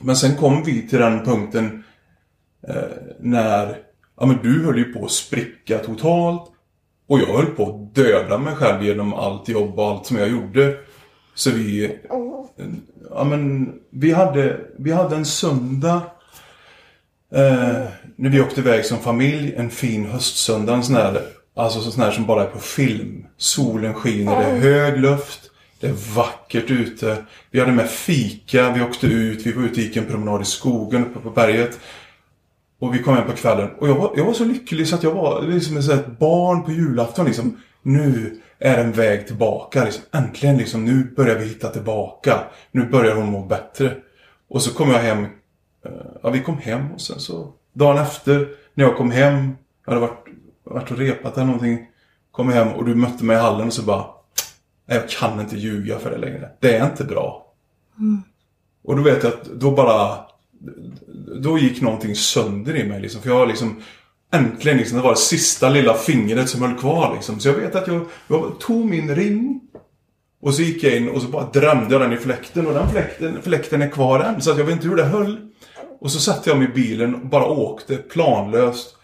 [0.00, 1.84] Men sen kom vi till den punkten
[2.68, 2.74] eh,
[3.20, 3.78] när,
[4.20, 6.52] ja men du höll ju på att spricka totalt.
[7.06, 10.28] Och jag höll på att döda mig själv genom allt jobb och allt som jag
[10.28, 10.76] gjorde.
[11.34, 11.98] Så vi,
[13.10, 16.02] ja men vi hade, vi hade en söndag
[17.32, 17.84] eh,
[18.16, 21.22] när vi åkte iväg som familj, en fin höstsöndag, en sån här
[21.58, 23.26] Alltså sån här som bara är på film.
[23.36, 25.47] Solen skiner, det är hög luft.
[25.80, 27.24] Det är vackert ute.
[27.50, 30.44] Vi hade med fika, vi åkte ut, vi var ute och gick en promenad i
[30.44, 31.80] skogen uppe på berget.
[32.78, 33.70] Och vi kom hem på kvällen.
[33.78, 36.72] Och jag var, jag var så lycklig så att jag var liksom ett barn på
[36.72, 37.26] julafton.
[37.26, 37.60] Liksom.
[37.82, 39.84] Nu är en väg tillbaka.
[39.84, 40.02] Liksom.
[40.12, 42.40] Äntligen liksom, nu börjar vi hitta tillbaka.
[42.70, 43.96] Nu börjar hon må bättre.
[44.48, 45.24] Och så kom jag hem.
[45.84, 49.56] Eh, ja, vi kom hem och sen så dagen efter när jag kom hem.
[49.84, 50.24] Jag hade varit,
[50.64, 51.86] varit och repat eller någonting.
[52.30, 54.17] Kom hem och du mötte mig i hallen och så bara.
[54.88, 56.48] Nej, jag kan inte ljuga för det längre.
[56.60, 57.54] Det är inte bra.
[58.84, 60.18] Och då vet jag att då bara
[61.42, 63.22] då gick någonting sönder i mig liksom.
[63.22, 63.82] För jag har liksom
[64.32, 67.40] Äntligen liksom, det var det sista lilla fingret som höll kvar liksom.
[67.40, 69.60] Så jag vet att jag, jag tog min ring
[70.40, 72.88] Och så gick jag in och så bara drämde jag den i fläkten och den
[72.88, 74.40] fläkten, fläkten är kvar än.
[74.40, 75.50] Så att jag vet inte hur det höll.
[76.00, 78.97] Och så satte jag mig i bilen och bara åkte planlöst.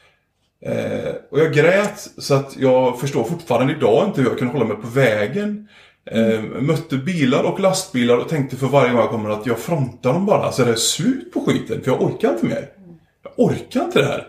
[0.64, 4.64] Eh, och jag grät så att jag förstår fortfarande idag inte hur jag kunde hålla
[4.64, 5.68] mig på vägen.
[6.11, 10.12] Eh, mötte bilar och lastbilar och tänkte för varje gång jag kommer att jag frontar
[10.12, 11.83] dem bara så är det slut på skiten.
[11.83, 12.68] För jag orkar inte mer.
[13.22, 14.27] Jag orkar inte det här.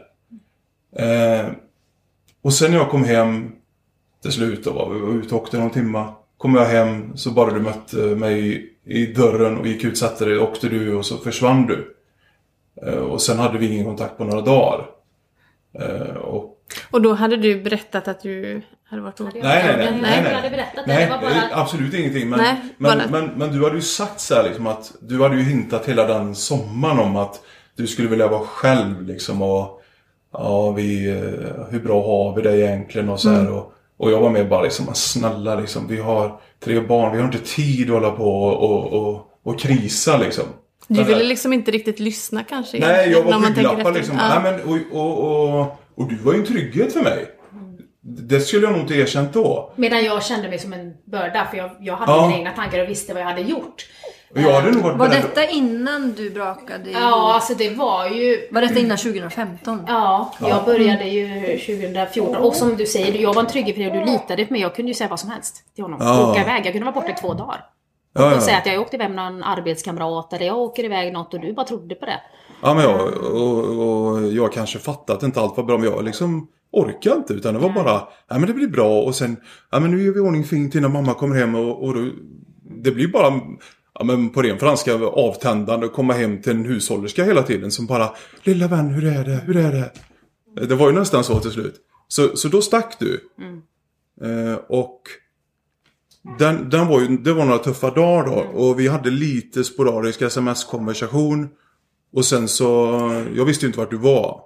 [0.98, 1.52] Eh,
[2.41, 3.52] och sen när jag kom hem
[4.21, 6.13] till slut och var vi var ute och åkte någon timma.
[6.38, 10.39] Kom jag hem så bara du mötte mig i dörren och gick ut, satte dig,
[10.39, 11.95] åkte du och så försvann du.
[12.82, 14.94] Eh, och sen hade vi ingen kontakt på några dagar.
[15.79, 16.57] Eh, och
[16.91, 19.99] Och då hade du berättat att du hade varit åt Nej, nej, nej.
[20.01, 20.88] Nej, nej, hade berättat.
[20.88, 21.61] Nej, det var bara...
[21.61, 22.29] absolut ingenting.
[22.29, 25.21] Men, Nej, men, bara- men, men du hade ju sagt så här liksom att du
[25.23, 27.41] hade ju hintat hela den sommaren om att
[27.75, 29.81] du skulle vilja vara själv liksom och
[30.33, 33.51] ja, vi, eh, hur bra har vi det egentligen och så här.
[33.51, 37.17] Och, och jag var med bara liksom, men snälla liksom, vi har tre barn, vi
[37.17, 40.43] har inte tid att hålla på och, och, och, och krisa liksom.
[40.88, 42.80] Du Den ville liksom inte riktigt lyssna kanske?
[42.80, 44.17] Nej, jag var om man tänker skygglappar liksom.
[44.17, 44.39] Ja.
[44.39, 47.26] Nej, men, och, och, och, och du var ju en trygghet för mig.
[48.08, 49.74] Det skulle jag nog inte erkänt då.
[49.76, 52.28] Medan jag kände mig som en börda för jag, jag hade Ja.
[52.28, 53.86] mina egna tankar och visste vad jag hade gjort.
[54.34, 57.02] Jag hade nog varit Var beredd- detta innan du brakade ihop?
[57.02, 58.48] Ja, alltså det var ju...
[58.52, 59.86] Var detta innan 2015?
[59.88, 63.91] Ja, jag började ju 2014 och som du säger, jag var en trygghet för dig
[64.00, 64.62] och du litade på mig.
[64.62, 66.00] Jag kunde ju säga vad som helst till honom.
[66.02, 66.32] Ja.
[66.32, 66.65] Åka iväg.
[66.65, 67.60] Jag kunde vara borta i två dagar.
[68.17, 68.60] Ja, Och säga ja.
[68.60, 71.65] att jag åkte iväg med någon arbetskamrat eller jag åker iväg något och du bara
[71.65, 72.21] trodde på det.
[72.62, 76.04] Ja, men jag, och, och jag kanske fattat att inte allt var bra, men jag
[76.04, 77.34] liksom orkar inte.
[77.34, 79.38] Utan det var bara, ja men det blir bra och sen,
[79.71, 82.10] ja men nu gör vi ordning fint innan mamma kommer hem och, och då,
[82.84, 83.41] det blir bara,
[83.93, 87.86] ja men på ren franska, avtändande och komma hem till en hushållerska hela tiden som
[87.86, 88.10] bara,
[88.43, 89.91] lilla vän, hur är det, hur är det?
[90.67, 91.75] Det var ju nästan så till slut.
[92.08, 93.19] Så, så då stack du.
[94.21, 95.01] Eh, och
[96.39, 98.59] den, den var ju, det var några tuffa dagar då.
[98.59, 101.49] Och vi hade lite sporadisk sms-konversation.
[102.13, 102.65] Och sen så,
[103.35, 104.41] jag visste ju inte vart du var.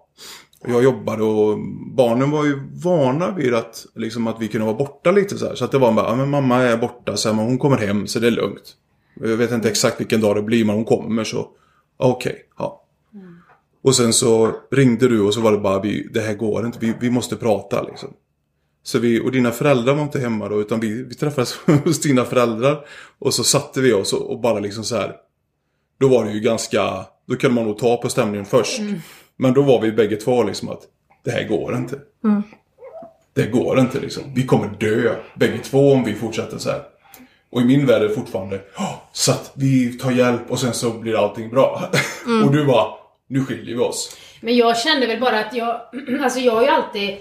[0.68, 1.58] Jag jobbade och
[1.96, 5.56] barnen var ju vana vid att, liksom, att vi kunde vara borta lite så här.
[5.56, 8.08] Så att det var bara, men mamma är borta så här, men hon kommer hem
[8.08, 8.76] så det är lugnt.
[9.22, 11.48] Jag vet inte exakt vilken dag det blir men hon kommer så,
[11.98, 12.86] okej, ja.
[13.82, 16.80] Och sen så ringde du och så var det bara, vi, det här går inte,
[16.82, 18.14] vi, vi måste prata liksom.
[18.84, 21.54] Så vi, och dina föräldrar var inte hemma då utan vi, vi träffades
[21.86, 22.86] hos dina föräldrar.
[23.20, 25.16] Och så satte vi oss och, och bara liksom så här.
[26.00, 28.80] Då var det ju ganska, då kunde man nog ta på stämningen först.
[29.38, 30.82] Men då var vi bägge två liksom att
[31.24, 32.00] det här går inte.
[33.36, 34.24] Det går inte liksom.
[34.36, 36.82] Vi kommer dö bägge två om vi fortsätter så här.
[37.52, 40.74] Och i min värld är det fortfarande "Åh, så att vi tar hjälp och sen
[40.74, 41.90] så blir allting bra.
[42.46, 42.88] och du bara,
[43.28, 44.18] nu skiljer vi oss.
[44.42, 45.82] Men jag kände väl bara att jag,
[46.24, 47.18] alltså jag har ju alltid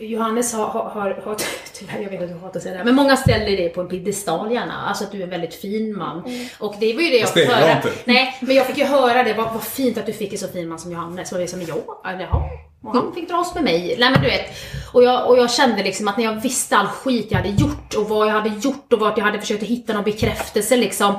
[0.00, 1.36] Johannes har, har, har,
[1.72, 3.80] tyvärr jag vet att du hatar att säga det här, men många ställer dig på
[3.80, 4.74] en piedestal gärna.
[4.88, 6.48] Alltså att du är en väldigt fin man.
[6.58, 7.76] Och det var ju det jag det fick jag höra.
[7.76, 7.92] inte.
[8.04, 9.32] Nej, men jag fick ju höra det.
[9.32, 11.32] Vad, vad fint att du fick en så fin man som Johannes.
[11.32, 12.42] Och jag som ja, jaha.
[12.82, 13.96] Och han fick dras med mig.
[13.98, 14.50] Nej men du vet.
[14.92, 17.94] Och jag, och jag kände liksom att när jag visste all skit jag hade gjort
[17.94, 21.14] och vad jag hade gjort och vart jag hade försökt att hitta någon bekräftelse liksom.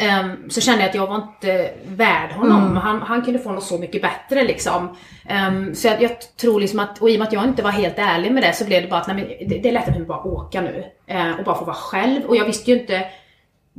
[0.00, 2.76] Ehm, så kände jag att jag var inte värd honom.
[2.76, 4.96] Han, han kunde få något så mycket bättre liksom.
[5.28, 7.70] Ehm, så jag, jag tror liksom att, och i och med att jag inte var
[7.70, 9.88] helt ärlig med det så blev det bara att nej, men det, det är lätt
[9.88, 10.84] att bara åka nu.
[11.06, 12.22] eh, och bara få vara själv.
[12.24, 13.04] Och jag visste ju inte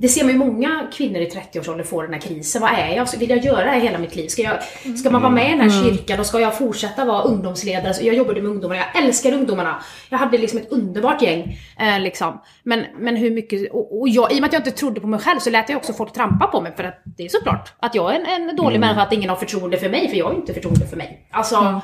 [0.01, 2.61] det ser man ju många kvinnor i 30-årsåldern få den här krisen.
[2.61, 3.07] Vad är jag?
[3.19, 4.27] Vill jag göra det här hela mitt liv?
[4.27, 4.63] Ska, jag,
[4.97, 7.93] ska man vara med i den här kyrkan och ska jag fortsätta vara ungdomsledare?
[7.93, 9.83] Så Jag jobbade med ungdomarna, jag älskar ungdomarna.
[10.09, 11.59] Jag hade liksom ett underbart gäng.
[11.79, 12.41] Eh, liksom.
[12.63, 13.71] men, men hur mycket...
[13.71, 15.69] Och, och jag, I och med att jag inte trodde på mig själv så lät
[15.69, 16.73] jag också folk trampa på mig.
[16.75, 19.37] För att det är såklart att jag är en, en dålig människa, att ingen har
[19.37, 20.09] förtroende för mig.
[20.09, 21.27] För jag har ju inte förtroende för mig.
[21.31, 21.81] Alltså...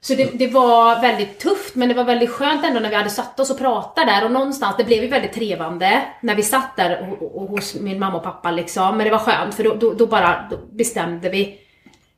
[0.00, 3.10] Så det, det var väldigt tufft men det var väldigt skönt ändå när vi hade
[3.10, 6.76] satt oss och pratat där och någonstans, det blev ju väldigt trevande när vi satt
[6.76, 8.96] där och, och, och hos min mamma och pappa liksom.
[8.96, 11.58] Men det var skönt för då, då, då bara då bestämde vi,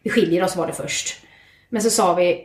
[0.03, 1.17] vi skiljer oss var det först.
[1.69, 2.45] Men så sa vi,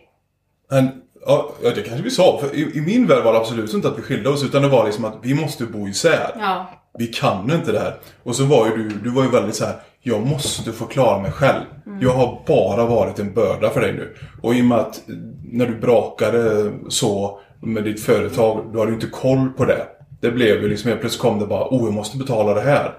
[0.72, 2.40] Men Ja, ja, det kanske vi sa.
[2.42, 4.44] För i, I min värld var det absolut inte att vi skilde oss.
[4.44, 6.36] Utan det var liksom att vi måste bo isär.
[6.40, 6.70] Ja.
[6.98, 8.00] Vi kan inte det här.
[8.24, 9.76] Och så var ju du, du var ju väldigt så här.
[10.06, 11.64] Jag måste få klara mig själv.
[12.02, 14.16] Jag har bara varit en börda för dig nu.
[14.42, 15.16] Och i och med att eh,
[15.52, 19.86] när du brakade så med ditt företag, då hade du inte koll på det.
[20.22, 22.94] Det blev ju liksom, helt plötsligt kom det bara, oh jag måste betala det här.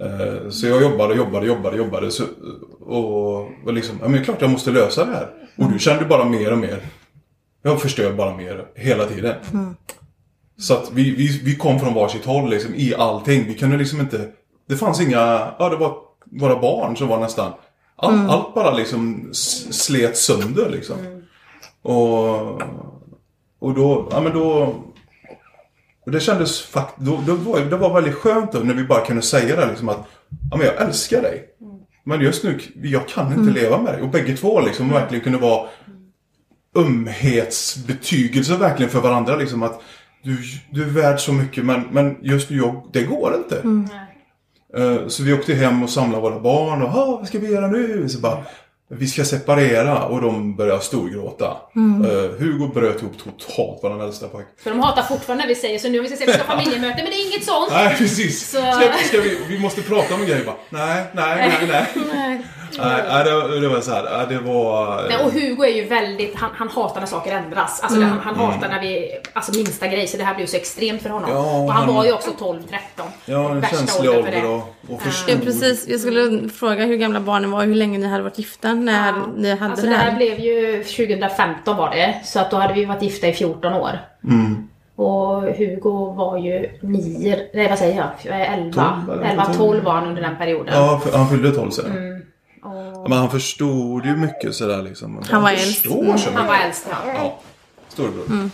[0.00, 2.10] Eh, Så jag jobbade, jobbade, jobbade, jobbade.
[2.10, 2.24] Så,
[2.80, 5.28] och, och liksom, ja men det är klart jag måste lösa det här.
[5.56, 6.78] Och du kände bara mer och mer.
[7.62, 9.34] Jag förstör bara mer hela tiden.
[10.58, 13.44] Så att vi, vi, vi kom från varsitt håll liksom, i allting.
[13.46, 14.28] Vi kunde liksom inte...
[14.68, 15.18] Det fanns inga...
[15.58, 17.52] Ja, det var våra barn som var nästan...
[17.96, 19.28] All, Allt bara liksom
[19.70, 20.96] slet sönder liksom.
[21.82, 22.62] Och,
[23.58, 24.08] och då...
[24.10, 24.74] Ja men då...
[26.06, 27.06] Och det kändes faktiskt...
[27.06, 29.88] Då, då var, det var väldigt skönt då när vi bara kunde säga det liksom
[29.88, 30.06] att...
[30.50, 31.44] Ja men jag älskar dig.
[32.04, 34.02] Men just nu, jag kan inte leva med dig.
[34.02, 35.68] Och bägge två liksom verkligen kunde vara
[36.76, 39.36] ömhetsbetygelse verkligen för varandra.
[39.36, 39.82] Liksom att
[40.22, 40.38] du,
[40.70, 43.56] du är värd så mycket men, men just nu, jag, det går inte.
[43.56, 44.07] Eh,
[45.08, 48.08] Så vi åkte hem och samlade våra barn och "Ha, vad ska vi göra nu?
[48.08, 48.38] Så bara,
[48.90, 51.56] vi ska separera och de började storgråta.
[51.76, 54.48] Eh, Hugo bröt ihop totalt, vår äldsta pojke.
[54.62, 56.52] För de hatar fortfarande när vi säger så nu vi ska säga vi ska ha
[56.56, 57.70] familjemöte, men det är inget sånt.
[57.72, 58.50] Nej precis!
[58.50, 60.56] Så- Ska, ska vi, vi måste prata om en grej bara.
[60.70, 62.04] Nej, nej, nej, nej.
[62.14, 62.42] Nej.
[62.78, 65.02] Nej, det, det var så här, det var...
[65.08, 67.80] Nej, och Hugo är ju väldigt, han, han hatar när saker ändras.
[67.82, 70.56] Alltså han, han hatar när vi, alltså minsta grej, så det här blir ju så
[70.56, 71.30] extremt för honom.
[71.30, 72.60] Ja, och han han- var ju också 12-13.
[73.24, 75.34] Ja, en känslig ålder och, och förstod.
[75.34, 75.88] Ja, precis.
[75.88, 79.14] Jag skulle fråga hur gamla barnen var och hur länge ni hade varit gifta när
[79.36, 80.16] ni hade Alltså det det här här.
[80.16, 83.98] blev ju 2015 var det, så att då hade vi varit gifta i 14 år.
[84.24, 84.68] Mm.
[84.96, 89.56] Och Hugo var ju 9, nej vad säger jag, 11, 12, 11 12.
[89.56, 90.74] 12 var han under den perioden.
[90.74, 91.86] Ja, han fyllde 12 sen.
[91.86, 92.22] Mm.
[92.62, 95.22] Och Men han förstod ju mycket sådär liksom.
[95.30, 95.82] Han var äldst.
[95.82, 97.12] så han var äldst ja.
[97.14, 97.40] Ja,
[97.88, 98.26] storebror.
[98.26, 98.50] Mm.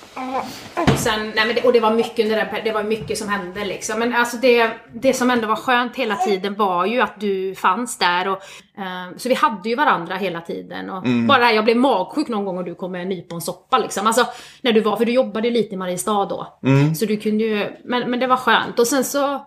[0.93, 3.29] Och, sen, nej men det, och det var mycket under den, det var mycket som
[3.29, 3.99] hände liksom.
[3.99, 7.99] Men alltså det, det som ändå var skönt hela tiden var ju att du fanns
[7.99, 8.39] där och
[8.79, 10.91] eh, så vi hade ju varandra hela tiden.
[10.91, 13.79] Och Bara det här, jag blev magsjuk någon gång och du kom med en nyponsoppa
[13.79, 14.07] liksom.
[14.07, 14.27] Alltså
[14.63, 16.59] när du var, för du jobbade ju lite i Mariestad då.
[16.97, 18.79] Så du kunde ju, men, men det var skönt.
[18.79, 19.47] Och sen så,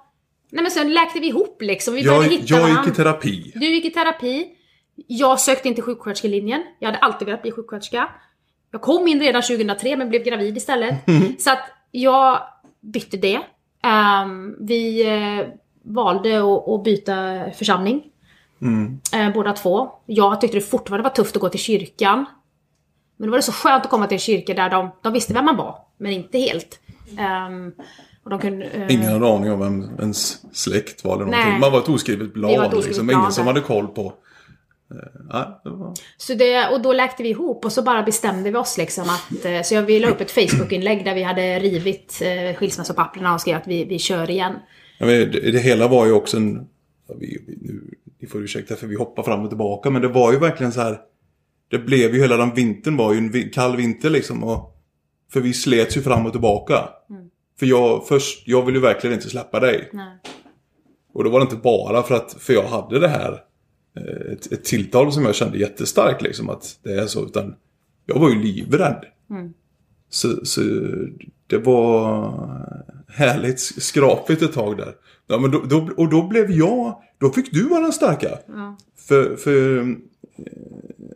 [0.49, 1.93] nej men sen läkte vi ihop liksom.
[1.93, 2.91] Vi Jag, hitta jag gick varandra.
[2.91, 3.51] i terapi.
[3.55, 4.47] Du gick i terapi.
[5.07, 6.63] Jag sökte inte sjuksköterskelinjen.
[6.79, 8.09] Jag hade alltid velat bli sjuksköterska.
[8.71, 10.95] Jag kom in redan 2003 men blev gravid istället.
[11.39, 12.41] Så att jag
[12.81, 13.39] bytte det.
[13.83, 15.47] Ehm, vi eh,
[15.83, 17.15] valde att, att byta
[17.57, 18.03] församling.
[19.13, 19.89] Eh, båda två.
[20.05, 22.25] Jag tyckte det fortfarande var tufft att gå till kyrkan.
[23.17, 25.33] Men då var det så skönt att komma till en kyrka där de, de visste
[25.33, 26.79] vem man var, men inte helt.
[27.17, 27.73] Ehm,
[28.27, 31.59] och de kunde, eh, Ingen hade aning om vem ens släkt var eller någonting.
[31.59, 33.07] Man var ett oskrivet blad ett oskrivet liksom.
[33.07, 34.13] blad Ingen som hade koll på.
[34.91, 35.93] Eh, nej, det var...
[36.17, 39.45] Så det, och då läkte vi ihop och så bara bestämde vi oss liksom att...
[39.45, 43.57] eh, Så jag ville upp ett Facebook-inlägg där vi hade rivit eh, skilsmässopapperna och skrev
[43.57, 44.53] att vi, vi kör igen.
[44.99, 46.67] Ja, det, det hela var ju också en...
[47.07, 47.81] Ja, vi, vi, nu,
[48.21, 49.89] ni får ursäkta för vi hoppar fram och tillbaka.
[49.89, 50.97] Men det var ju verkligen så här.
[51.71, 54.43] Det blev ju hela den vintern var ju en kall vinter liksom.
[54.43, 54.73] Och,
[55.33, 56.89] för vi slets ju fram och tillbaka.
[57.59, 59.89] För jag, först, jag ville ju verkligen inte släppa dig.
[59.93, 60.17] Nej.
[61.13, 63.41] Och då var det inte bara för att för jag hade det här
[63.97, 67.55] eh, ett, ett tilltal som jag kände jättestarkt liksom att det är så utan
[68.05, 69.05] jag var ju livrädd.
[70.09, 70.61] Så, så
[71.47, 72.33] det var
[73.07, 74.95] härligt skrapigt ett tag där.
[75.27, 78.39] Ja, men då, då, och då blev jag, då fick du vara den starka.
[79.07, 79.85] För, för eh,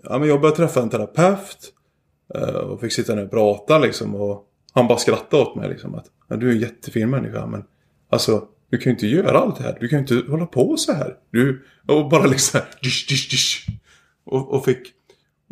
[0.04, 1.74] ja, men jag började träffa en terapeut
[2.36, 5.96] eh, och fick sitta ner och prata liksom och han bara skrattade åt mig liksom
[5.96, 7.64] att ja, du är en jättefin människa men
[8.10, 9.78] alltså du kan ju inte göra allt det här.
[9.80, 11.16] Du kan ju inte hålla på så här.
[11.32, 13.68] Du, och bara liksom dish, dish, dish.
[14.24, 14.94] Och, och fick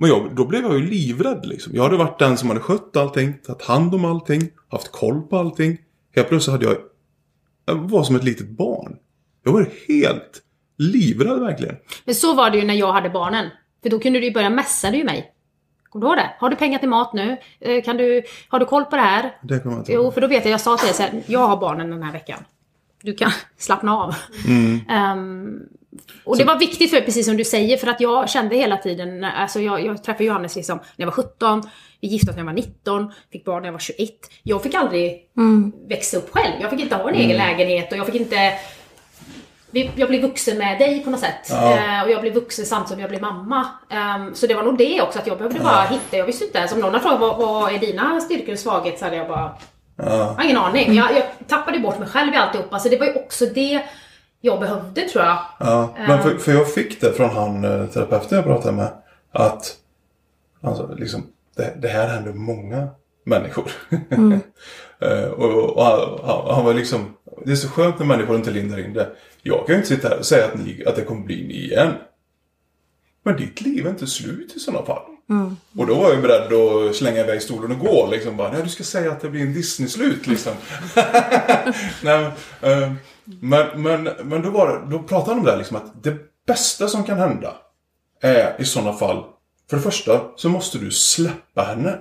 [0.02, 1.76] men jag, då blev jag ju livrädd liksom.
[1.76, 5.38] Jag hade varit den som hade skött allting, tagit hand om allting, haft koll på
[5.38, 5.78] allting.
[6.16, 6.78] Helt plötsligt hade jag,
[7.66, 8.98] jag var som ett litet barn.
[9.44, 10.42] Jag var helt
[10.78, 11.76] livrädd verkligen.
[12.06, 13.50] Men så var det ju när jag hade barnen.
[13.84, 15.34] För då kunde du ju börja messa ju mig.
[15.90, 16.30] Kommer du ihåg det?
[16.40, 17.38] Har du pengar till mat nu?
[17.60, 19.36] Eh, Kan du, har du koll på det här?
[19.42, 21.24] Det kommer jag inte Jo, för då vet jag, jag sa till dig så här,
[21.26, 22.44] jag har barnen den här veckan.
[23.02, 24.16] Du kan slappna av.
[24.90, 25.60] Ehm,
[26.24, 29.24] och det var viktigt för precis som du säger, för att jag kände hela tiden,
[29.24, 31.64] alltså jag, jag träffade Johannes liksom när jag var 17,
[32.02, 34.10] vi gifte oss när jag var 19, fick barn när jag var 21.
[34.44, 35.30] Jag fick aldrig
[35.90, 36.54] växa upp själv.
[36.62, 38.54] Jag fick inte ha en egen lägenhet och jag fick inte
[39.72, 41.48] jag blev vuxen med dig på något sätt.
[41.50, 41.78] Ja.
[41.78, 43.68] Eh, och jag blev vuxen samtidigt som jag blev mamma.
[43.90, 46.58] Ehm, så det var nog det också, att jag behövde bara hitta, jag visste inte
[46.58, 49.28] ens om någon hade frågat vad, vad är dina styrkor och svagheter så hade jag
[49.28, 49.52] bara
[49.96, 50.06] Ja.
[50.06, 50.94] jag har ingen aning.
[50.94, 52.80] Jag, jag tappade bort mig själv i alltihopa.
[52.80, 53.82] Så det var ju också det
[54.42, 55.38] jag behövde tror jag.
[55.60, 58.90] Ja, men för, för jag fick det från han eh, terapeuten jag pratade med.
[59.32, 59.76] Att
[60.62, 61.24] alltså, liksom,
[61.58, 62.88] det, det här händer många
[63.26, 63.72] människor.
[65.02, 68.52] Eh, och, och han, han, han var liksom, det är så skönt när människor inte
[68.52, 69.12] lindar in det.
[69.42, 71.54] Jag kan ju inte sitta här och säga att, ni, att det kommer bli ni
[71.54, 71.94] igen.
[73.24, 75.02] Men ditt liv är inte slut i sådana fall.
[75.78, 78.08] Och då var jag beredd att slänga iväg stolen och gå.
[78.12, 80.54] Liksom bara, nej du ska säga att det blir en Disney-slut liksom.
[82.04, 85.78] nej, eh, men, men, men då, var det, då pratade han om det här, liksom
[85.78, 87.56] att det bästa som kan hända
[88.22, 89.24] är i sådana fall,
[89.70, 92.00] för det första så måste du släppa henne.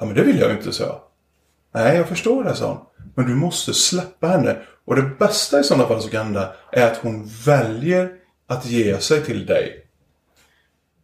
[0.00, 0.94] Ja men det vill jag ju inte, säga.
[1.74, 2.86] Nej, jag förstår det, sa han.
[3.14, 4.56] Men du måste släppa henne.
[4.84, 8.12] Och det bästa i sådana fall som kan hända är att hon väljer
[8.46, 9.86] att ge sig till dig.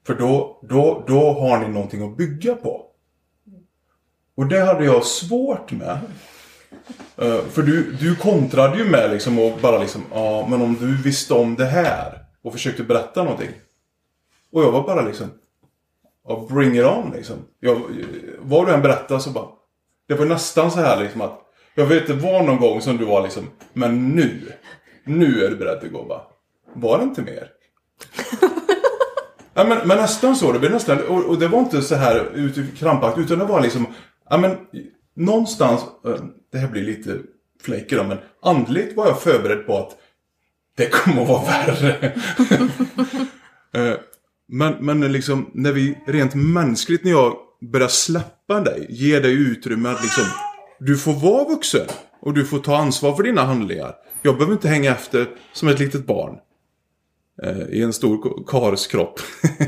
[0.07, 2.87] För då, då, då har ni någonting att bygga på.
[4.35, 5.99] Och det hade jag svårt med.
[7.17, 11.03] Eh, för du, du kontrade ju med liksom och bara liksom, ja men om du
[11.03, 13.51] visste om det här och försökte berätta någonting.
[14.53, 15.31] Och jag var bara liksom,
[16.29, 17.37] ja bring it on liksom.
[17.61, 17.83] Jag,
[18.39, 19.49] vad du än berättade så bara,
[20.09, 21.41] det var nästan så här liksom att,
[21.81, 24.53] jag vet det var någon gång som du var liksom, men nu,
[25.05, 26.23] nu är du beredd att gå va?
[26.73, 27.49] Var det inte mer?
[29.55, 30.53] Ja, men, men nästan så.
[30.53, 33.61] Det blev nästan, och, och det var inte så här ut krampaktigt utan det var
[33.61, 33.87] liksom,
[34.31, 34.57] ja men
[35.17, 37.19] någonstans, eh, det här blir lite
[37.63, 39.97] flaky då, men andligt var jag förberedd på att
[40.77, 42.13] det kommer att vara värre.
[43.73, 43.95] Eh,
[44.49, 49.89] men, men liksom när vi rent mänskligt, när jag börjar släppa dig, ge dig utrymme
[49.89, 50.25] att liksom,
[50.81, 51.87] du får vara vuxen
[52.21, 53.95] och du får ta ansvar för dina handlingar.
[54.23, 56.39] Jag behöver inte hänga efter som ett litet barn
[57.43, 59.21] eh, i en stor kars kropp.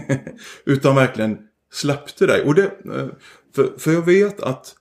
[0.65, 1.39] Utan verkligen
[1.73, 2.43] släppte dig.
[2.43, 3.09] Och det, eh,
[3.55, 4.75] för, för jag vet att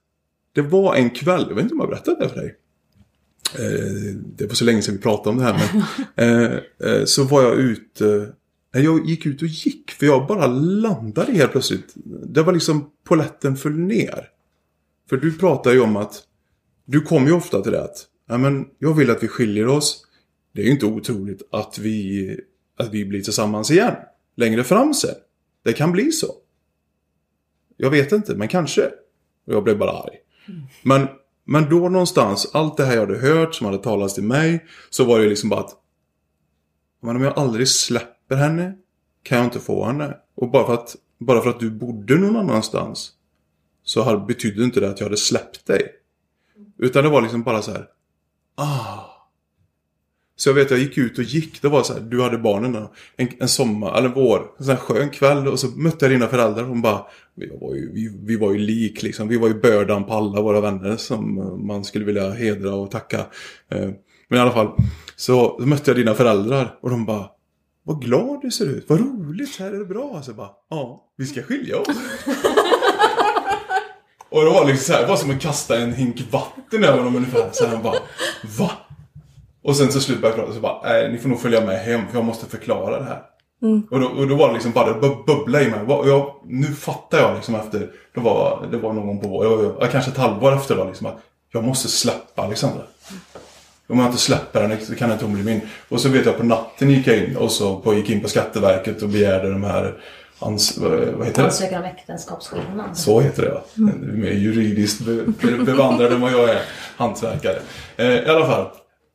[0.53, 2.55] det var en kväll, jag vet inte om jag har berättat det för dig.
[3.59, 5.71] Eh, det var så länge sedan vi pratade om det här.
[5.73, 5.83] Men,
[6.15, 8.33] eh, eh, så var jag ute,
[8.71, 9.91] jag gick ut och gick.
[9.91, 11.93] För jag bara landade helt plötsligt.
[12.25, 14.27] Det var liksom poletten föll ner.
[15.11, 16.23] För du pratar ju om att,
[16.85, 20.05] du kommer ju ofta till det att, ja men jag vill att vi skiljer oss.
[20.53, 22.37] Det är ju inte otroligt att vi,
[22.77, 23.95] att vi blir tillsammans igen.
[24.35, 25.15] Längre fram sen.
[25.63, 26.27] Det kan bli så.
[27.77, 28.85] Jag vet inte, men kanske.
[29.47, 30.15] Och jag blev bara arg.
[30.83, 31.07] Men,
[31.45, 34.65] men då någonstans, allt det här jag hade hört som hade talats till mig.
[34.89, 35.77] Så var det liksom bara att.
[37.01, 38.73] Men om jag aldrig släpper henne.
[39.23, 40.17] Kan jag inte få henne.
[40.35, 43.17] Och bara för att, bara för att du bodde någon annanstans.
[43.91, 45.81] Så hade, betydde inte det att jag hade släppt dig.
[46.79, 47.85] Utan det var liksom bara så här.
[48.55, 48.99] Ah.
[50.35, 51.61] Så jag vet jag gick ut och gick.
[51.61, 52.87] Det var så här, du hade barnen.
[53.15, 54.39] En, en sommar, eller vår.
[54.57, 55.47] En sån här skön kväll.
[55.47, 56.63] Och så mötte jag dina föräldrar.
[56.63, 57.05] Och de bara.
[57.35, 59.27] Vi var, ju, vi, vi var ju lik liksom.
[59.27, 60.97] Vi var ju bördan på alla våra vänner.
[60.97, 61.35] Som
[61.67, 63.19] man skulle vilja hedra och tacka.
[63.69, 63.89] Eh,
[64.27, 64.71] men i alla fall.
[65.15, 66.79] Så mötte jag dina föräldrar.
[66.81, 67.29] Och de bara.
[67.83, 68.85] Vad glad du ser ut.
[68.89, 69.59] Vad roligt.
[69.59, 70.21] Här är det bra.
[70.23, 70.51] Så jag bara.
[70.69, 71.87] Ja, vi ska skilja oss.
[74.31, 77.03] Och det var liksom så här, det var som att kasta en hink vatten över
[77.03, 77.49] dem ungefär.
[77.51, 77.95] Så här, bara,
[78.59, 78.71] va?
[79.63, 81.79] Och sen till slut började jag prata så bara, nej ni får nog följa med
[81.79, 83.21] hem för jag måste förklara det här.
[83.91, 85.79] Och, då, och då var det liksom bara, det bub- bubblade i mig.
[85.79, 87.79] Och jag, nu fattar jag liksom efter,
[88.13, 91.19] det var, det var någon på jag, jag, kanske ett halvår efter då liksom att
[91.53, 92.83] jag måste släppa Alexandra.
[93.89, 95.61] Om jag inte släpper henne så kan inte hon bli min.
[95.89, 98.27] Och så vet jag på natten gick jag in och så på, gick in på
[98.29, 100.01] Skatteverket och begärde de här,
[100.41, 100.91] ans, vad
[101.27, 101.47] heter det?
[101.47, 102.97] Ansökan om äktenskapsskillnad.
[102.97, 103.63] Så heter det ja.
[103.91, 106.61] Är mer juridiskt be, be, bevandrad än vad jag är.
[106.97, 107.59] Hantverkare.
[107.97, 108.65] Eh, I alla fall.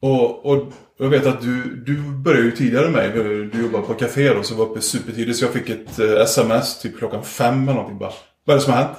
[0.02, 0.62] Och, och
[0.98, 3.10] jag vet att du, du började ju tidigare än mig.
[3.52, 5.38] Du jobbade på café då, så var uppe supertidigt.
[5.38, 7.98] Så jag fick ett eh, sms typ klockan fem eller någonting.
[7.98, 8.12] Bara,
[8.44, 8.96] vad är det som har hänt?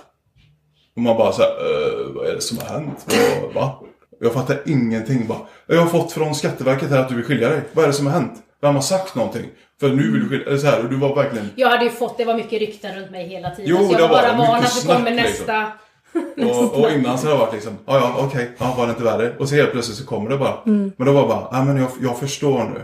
[0.96, 3.06] Och man bara så här, "Eh, vad är det som har hänt?
[3.44, 3.80] Vad, va?
[4.20, 5.28] Jag fattar ingenting.
[5.28, 7.62] Bara, jag har fått från Skatteverket här att du vill skilja dig.
[7.74, 8.34] Vad är det som har hänt?
[8.62, 9.46] Vem har sagt någonting?
[9.80, 10.58] För nu vill du skilja.
[10.58, 11.50] Så här, och du var verkligen...
[11.56, 13.72] Jag hade ju fått, det var mycket rykten runt mig hela tiden.
[13.72, 15.32] Jo, så jag det var bara van att det kommer liksom.
[15.32, 15.72] nästa.
[16.38, 19.04] Och, och innan så har det varit liksom, ja ja okej, ja var det inte
[19.04, 19.38] värre?
[19.38, 20.58] Och så helt plötsligt så kommer det bara.
[20.66, 22.84] Men då var det bara, ja men jag, jag förstår nu.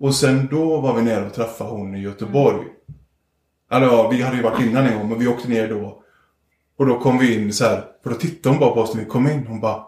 [0.00, 2.66] Och sen då var vi nere och träffade hon i Göteborg.
[3.72, 6.02] Eller ja, vi hade ju varit innan en gång, men vi åkte ner då.
[6.78, 9.00] Och då kom vi in så här, för då tittade hon bara på oss när
[9.00, 9.46] vi kom in.
[9.46, 9.82] Hon bara,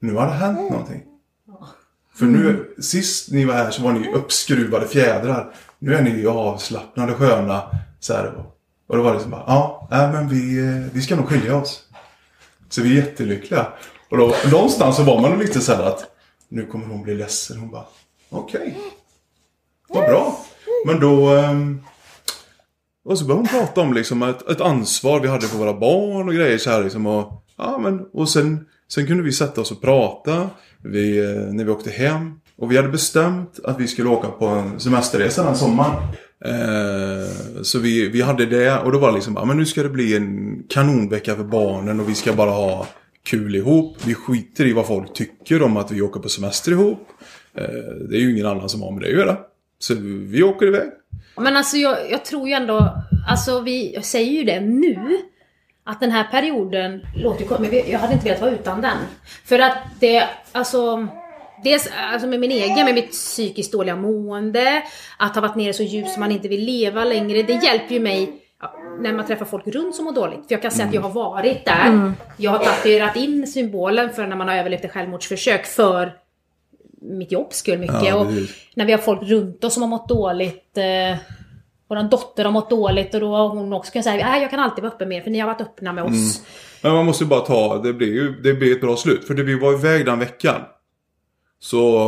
[0.00, 1.02] nu har det hänt någonting.
[2.14, 5.54] För nu, sist ni var här så var ni uppskruvade fjädrar.
[5.78, 7.62] Nu är ni ju avslappnade, sköna.
[8.00, 8.26] Så här,
[8.86, 10.60] och, då var det liksom bara, ja, nej, men vi,
[10.92, 11.84] vi ska nog skilja oss.
[12.68, 13.66] Så vi är jättelyckliga.
[14.10, 16.06] Och då, någonstans så var man nog lite så här att,
[16.48, 17.58] nu kommer hon bli ledsen.
[17.58, 17.84] Hon bara,
[18.30, 18.78] okej.
[19.88, 20.38] Vad bra.
[20.86, 21.28] Men då...
[21.28, 21.82] Ehm,
[23.04, 26.28] och så började hon prata om liksom ett, ett ansvar vi hade för våra barn
[26.28, 27.06] och grejer så här liksom.
[27.06, 30.50] Och, ja, men, och sen Sen kunde vi sätta oss och prata
[30.82, 32.40] vi, eh, när vi åkte hem.
[32.58, 35.92] Och vi hade bestämt att vi skulle åka på en semesterresa den sommaren.
[36.44, 39.66] Eh, så vi, vi hade det och då var det liksom bara, ah, men nu
[39.66, 42.86] ska det bli en kanonvecka för barnen och vi ska bara ha
[43.22, 43.96] kul ihop.
[44.04, 47.08] Vi skiter i vad folk tycker om att vi åker på semester ihop.
[47.54, 47.64] Eh,
[48.10, 49.36] det är ju ingen annan som har med det att göra.
[49.78, 49.94] Så
[50.28, 50.88] vi åker iväg.
[51.36, 55.18] Men alltså jag, jag tror ju ändå, alltså vi jag säger ju det nu.
[55.84, 58.96] Att den här perioden låter ju men jag hade inte velat vara utan den.
[59.44, 61.08] För att det, alltså
[61.64, 64.82] Dels alltså med min egen, med mitt psykiskt dåliga mående,
[65.18, 67.42] att ha varit nere så djupt som man inte vill leva längre.
[67.42, 70.46] Det hjälper ju mig ja, när man träffar folk runt som mår dåligt.
[70.48, 72.12] För jag kan säga att jag har varit där.
[72.36, 76.12] Jag har tatuerat in symbolen för när man har överlevt ett självmordsförsök för
[77.00, 78.04] mitt jobbs skull mycket.
[78.04, 78.26] Ja, och
[78.74, 80.76] när vi har folk runt oss som har mått dåligt.
[80.78, 81.18] Eh,
[81.88, 84.60] vår dotter har mått dåligt och då har hon också kunnat säga att jag kan
[84.60, 86.42] alltid vara öppen med er för ni har varit öppna med oss.
[86.82, 89.26] Men man måste ju bara ta, det blir ju det blir ett bra slut.
[89.26, 90.60] För det, vi var iväg den veckan.
[91.60, 91.98] Så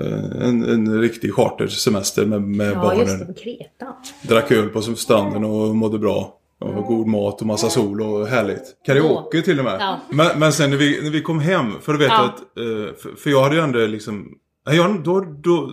[0.00, 3.34] eh, en, en riktig chartersemester med, med Ja, just det, barnen.
[3.34, 3.86] Kreta.
[4.22, 6.36] Drack öl på stranden och mådde bra.
[6.60, 8.62] Och god mat och massa sol och härligt.
[8.86, 9.76] Karaoke till och med.
[9.80, 10.00] Ja.
[10.10, 12.24] Men, men sen när vi, när vi kom hem, för du vet Ja.
[12.24, 12.38] att...
[12.40, 14.28] eh, För, jag hade ju ändå liksom...
[14.66, 15.70] Nej, Jag, då, då,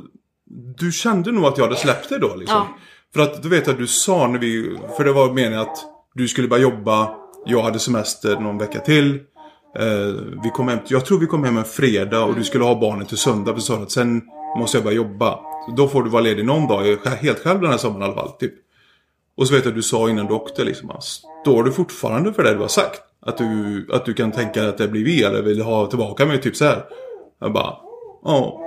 [0.78, 2.58] du kände nog att jag hade släppt det då liksom.
[2.58, 2.68] Ja.
[3.14, 4.78] För att du vet att du sa när vi...
[4.98, 5.78] För det var meningen att
[6.14, 7.10] du skulle börja jobba.
[7.46, 9.20] Jag hade semester någon vecka till.
[9.76, 12.80] Eh, vi kom hem, jag tror vi kom hem en fredag och du skulle ha
[12.80, 13.54] barnen till söndag.
[13.54, 14.22] För så sa att sen
[14.58, 15.40] måste jag börja jobba.
[15.66, 18.02] Så då får du vara ledig någon dag, Jag är helt själv den här sommaren
[18.02, 18.32] i alla fall.
[18.32, 18.54] Typ.
[19.38, 22.34] Och så vet jag att du sa innan du åkte liksom, ah, står du fortfarande
[22.34, 23.02] för det du har sagt?
[23.22, 26.42] Att du, att du kan tänka att det blir vi eller vill ha tillbaka mig
[26.42, 26.86] typ så här.
[27.40, 27.78] Jag bara,
[28.24, 28.64] ja.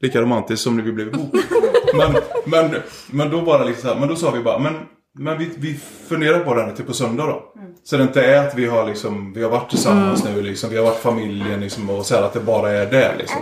[0.00, 1.36] Lika romantiskt som när vi blev ihop.
[1.94, 2.12] men,
[2.44, 2.80] men,
[3.10, 4.74] men då det liksom men då sa vi bara, men,
[5.14, 5.74] men vi, vi
[6.08, 7.52] funderar på det här till på söndag då.
[7.84, 10.76] Så det inte är att vi har liksom, vi har varit tillsammans nu liksom, vi
[10.76, 13.40] har varit familjen liksom och så här att det bara är det liksom.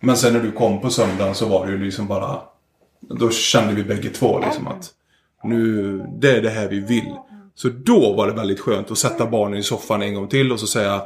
[0.00, 2.40] Men sen när du kom på söndagen så var det ju liksom bara
[3.00, 4.90] Då kände vi bägge två liksom att
[5.44, 7.16] Nu, det är det här vi vill.
[7.54, 10.60] Så då var det väldigt skönt att sätta barnen i soffan en gång till och
[10.60, 11.02] så säga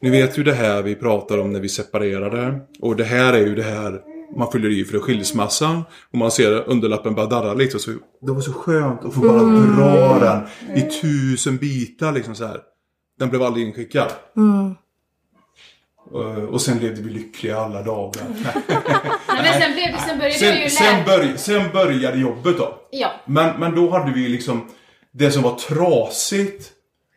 [0.00, 2.60] Ni vet ju det här vi pratar om när vi separerade.
[2.80, 4.00] Och det här är ju det här
[4.36, 5.82] man fyller i för skilsmässan.
[6.12, 7.76] Och man ser underlappen bara darra lite.
[7.76, 10.46] Och så, det var så skönt att få bara dra den
[10.78, 12.60] i tusen bitar liksom så här.
[13.18, 14.12] Den blev aldrig inskickad.
[16.14, 18.22] Eh, Och sen levde vi lyckliga alla dagar.
[18.68, 22.74] Nej, men sen, blev, sen började jag ju Sen, sen, börj, sen började jobbet då.
[22.90, 23.10] Ja.
[23.26, 24.66] Men, men då hade vi liksom
[25.12, 26.72] det som var trasigt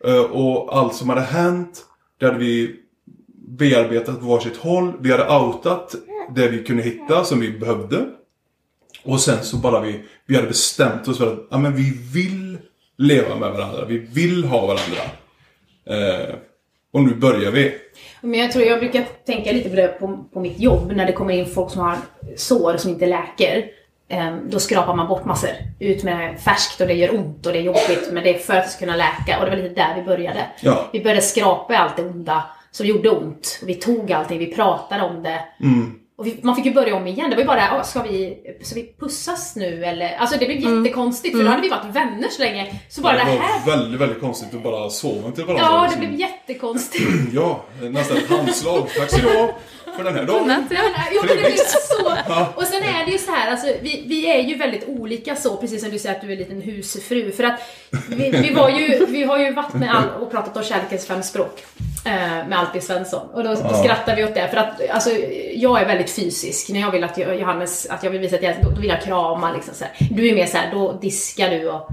[0.05, 1.86] eh, och allt som hade hänt.
[2.20, 2.76] Det hade vi
[3.47, 4.93] bearbetat på varsitt håll.
[4.99, 5.95] Vi hade outat
[6.36, 8.05] det vi kunde hitta som vi behövde.
[9.03, 12.57] Och sen så bara vi, vi hade bestämt oss för att ja, men vi vill
[12.97, 13.86] leva med varandra.
[13.86, 15.01] Vi vill ha varandra.
[15.86, 16.36] Eh,
[16.93, 17.73] och nu börjar vi.
[18.21, 21.13] Men jag tror jag brukar tänka lite på det på, på mitt jobb när det
[21.13, 21.97] kommer in folk som har
[22.36, 23.65] sår som inte läker.
[24.09, 25.49] Ehm, Då skrapar man bort massor.
[25.79, 28.53] Ut med färskt och det gör ont och det är jobbigt men det är för
[28.53, 30.45] att det ska kunna läka och det var lite där vi började.
[30.61, 30.89] Ja.
[30.93, 33.59] Vi började skrapa allt det onda som gjorde ont.
[33.65, 35.39] Vi tog allting, vi pratade om det.
[36.22, 37.30] Och vi, man fick ju börja om igen.
[37.30, 40.15] Det var ju bara, "Åh, ska vi, ska vi pussas nu eller?
[40.15, 42.80] Alltså det blev jättekonstigt för då hade vi varit vänner så länge.
[42.89, 43.65] Så bara det, det här...
[43.65, 45.65] var väldigt, väldigt konstigt att bara sova till varandra.
[45.65, 45.99] Ja, det liksom.
[45.99, 47.09] blev jättekonstigt.
[47.34, 48.88] Ja, nästan ett handslag.
[48.97, 49.53] Tack så du
[49.95, 50.49] för den här dagen.
[50.49, 50.77] Ja, men,
[51.13, 51.69] ja, men det Trevligt.
[51.69, 52.17] så.
[52.55, 55.57] Och sen är det ju så här, alltså, vi, vi är ju väldigt olika så,
[55.57, 57.31] precis som du säger att du är en liten husfru.
[57.31, 57.59] För att
[58.09, 61.23] vi, vi, var ju, vi har ju varit med all, och pratat om kärlekens fem
[61.23, 61.63] språk.
[62.05, 63.29] Eh, med Alpi Svensson.
[63.33, 64.47] Och då, då skrattar vi åt det.
[64.47, 65.09] För att alltså,
[65.55, 66.69] jag är väldigt fysisk.
[66.69, 69.01] När jag vill att Johannes, att jag vill visa att jag, då, då vill jag
[69.01, 70.07] krama liksom så här.
[70.11, 71.89] Du är mer så här, då diskar du och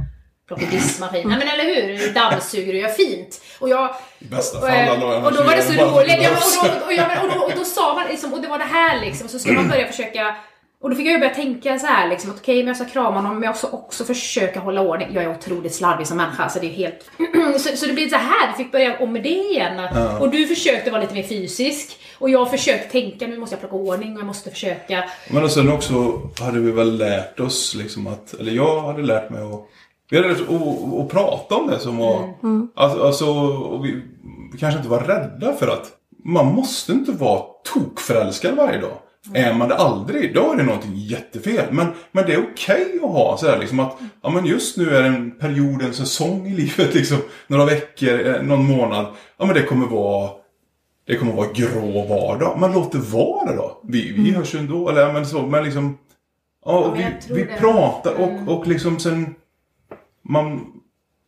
[0.49, 1.29] plockar diskmaskin.
[1.29, 2.13] Nej men eller hur?
[2.15, 3.41] Dammsuger och gör fint.
[3.59, 3.95] Och jag...
[4.19, 6.17] I bästa och, fall, eh, alla- och då var det så roligt.
[6.23, 8.49] Ja, och, då, och, ja, men, och, då, och då sa man liksom, och det
[8.49, 9.25] var det här liksom.
[9.25, 10.37] Och så ska man börja försöka
[10.81, 12.85] och då fick jag ju börja tänka så här liksom, att okej, men jag ska
[12.85, 15.09] krama honom, men jag ska också försöka hålla ordning.
[15.15, 17.11] Jag är otroligt slarvig som människa, så det är helt...
[17.61, 19.79] så, så det blir så här, vi fick börja om med det igen.
[19.81, 21.99] att- Och du försökte vara lite mer fysisk.
[22.19, 25.05] Och jag försökte tänka, nu måste jag plocka ordning och jag måste försöka.
[25.31, 29.31] Men och sen också hade vi väl lärt oss liksom att, eller jag hade lärt
[29.31, 29.69] mig att
[30.11, 30.49] vi hade lärt oss
[31.01, 32.35] att, prata om det som var,
[32.75, 34.03] alltså, alltså och vi,
[34.53, 35.93] vi kanske inte var rädda för att
[36.25, 37.43] man måste inte vara
[37.75, 38.97] tokförälskad varje dag.
[39.35, 41.65] Är man det aldrig, då är det någonting jättefel.
[41.71, 44.97] Men, men det är okej att ha så här liksom att, ja men just nu
[44.97, 49.07] är det en period, en säsong i livet liksom, några veckor, eh, någon månad.
[49.39, 50.31] Ja men det kommer vara
[51.09, 52.57] det kommer vara grå vardag.
[52.61, 53.81] Men låt det vara då.
[53.83, 54.89] Vi, vi hörs ju ändå.
[54.89, 55.99] Eller ja, men så, men liksom.
[56.65, 59.35] Ja, men vi, vi pratar och, och liksom sen.
[60.29, 60.73] Man,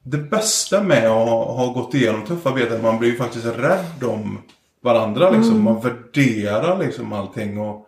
[0.03, 3.47] det bästa med att ha, ha gått igenom tuffa arbete är att man blir faktiskt
[3.47, 4.39] rädd om
[4.83, 5.63] varandra liksom.
[5.63, 7.87] Man värderar liksom allting och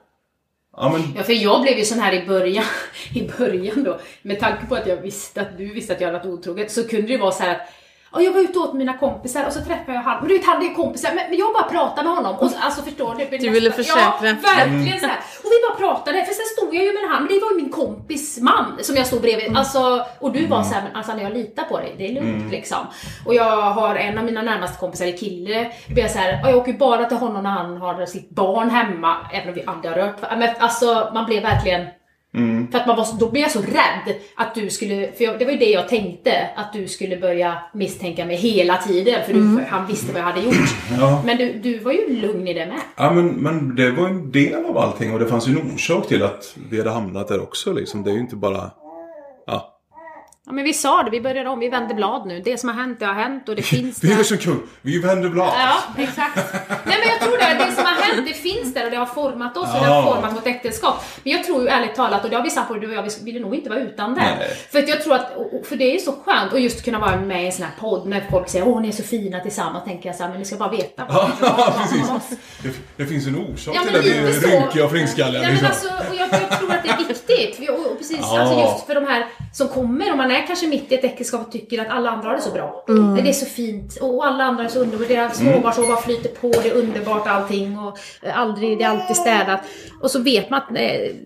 [0.77, 2.65] Ja men Ja, för jag blev ju sån här i början,
[3.15, 3.99] i början då.
[4.23, 6.89] Med tanke på att jag visste att du visste att jag hade varit otrogen så
[6.89, 7.61] kunde det ju vara så här att
[8.13, 10.19] Ja, jag var ute och åt mina kompisar och så träffade jag han.
[10.21, 11.11] Men du vet, han är kompisar.
[11.15, 12.35] Men, men jag bara pratade med honom.
[12.39, 13.39] Och, så- alltså förstår du?
[13.39, 14.03] Du ville försäkra.
[14.43, 15.17] Ja, verkligen så här.
[15.45, 16.25] Och vi bara pratade.
[16.25, 17.23] För sen stod jag ju med han.
[17.25, 19.57] Men det var ju min kompis man som jag stod bredvid.
[19.57, 21.95] Alltså, och du var så här, men alltså jag litar på dig.
[21.99, 22.79] Det är lugnt liksom.
[23.27, 25.63] Och jag har en av mina närmaste kompisar är kille.
[25.87, 28.07] Då blir jag så här, "Ja, jag åker ju bara till honom när han har
[28.07, 29.17] sitt barn hemma.
[29.33, 31.87] Även om vi aldrig har rört Men alltså, man blev verkligen
[32.73, 35.39] för att man var, så- då blev jag så rädd att du skulle, för jag,
[35.39, 39.25] det var ju det jag tänkte, att du skulle börja misstänka mig hela tiden.
[39.27, 40.55] För du, han visste vad jag hade gjort.
[41.01, 41.23] Ja.
[41.27, 42.81] Men du, du var ju lugn i det med.
[42.97, 46.09] Ja men, men det var en del av allting och det fanns ju en orsak
[46.09, 48.03] till att vi hade hamnat där också liksom.
[48.03, 48.71] Det är ju inte bara...
[49.47, 49.69] Ja.
[50.47, 52.41] Ja men vi sa det, vi började om, vi vände blad nu.
[52.45, 54.57] Det som har hänt, det har hänt och det finns Vi är så kul!
[54.83, 55.53] Vi vänder blad!
[55.59, 56.37] Ja, exakt.
[56.87, 59.57] Nej men jag tror det, det som hänt, det finns där och det har format
[59.57, 60.01] oss och det Ja.
[60.01, 60.95] har format vårt äktenskap.
[61.25, 63.03] Men jag tror ju ärligt talat, och det har vi sagt på du och jag,
[63.03, 64.21] vi ville nog inte vara utan det.
[64.21, 64.49] Nej.
[64.73, 66.99] För att jag tror att, och- och- för det är så skönt att just kunna
[66.99, 69.41] vara med i en sån här podd när folk säger åh ni är så fina
[69.41, 71.07] tillsammans, tänker jag så här, men ni ska bara veta.
[71.41, 72.39] Ja, precis.
[72.63, 75.43] Det, det finns en orsak Ja, till men att vi är rynkiga och flingskalliga.
[75.43, 75.67] Men Liksom.
[75.69, 77.57] alltså, och jag, jag tror att det är viktigt.
[77.61, 78.41] Vi- Och, och precis, Ja.
[78.41, 81.47] alltså just för de här som kommer, om man är kanske mitt i ett äktenskap
[81.47, 82.85] och tycker att alla andra har det så bra.
[83.23, 85.09] Det är så fint och alla andra är så underbara.
[85.09, 87.92] Deras småbarnsår bara flyter på, det är underbart allting och
[88.23, 89.61] eh, aldrig, det är alltid städat.
[90.01, 90.75] Och så vet man att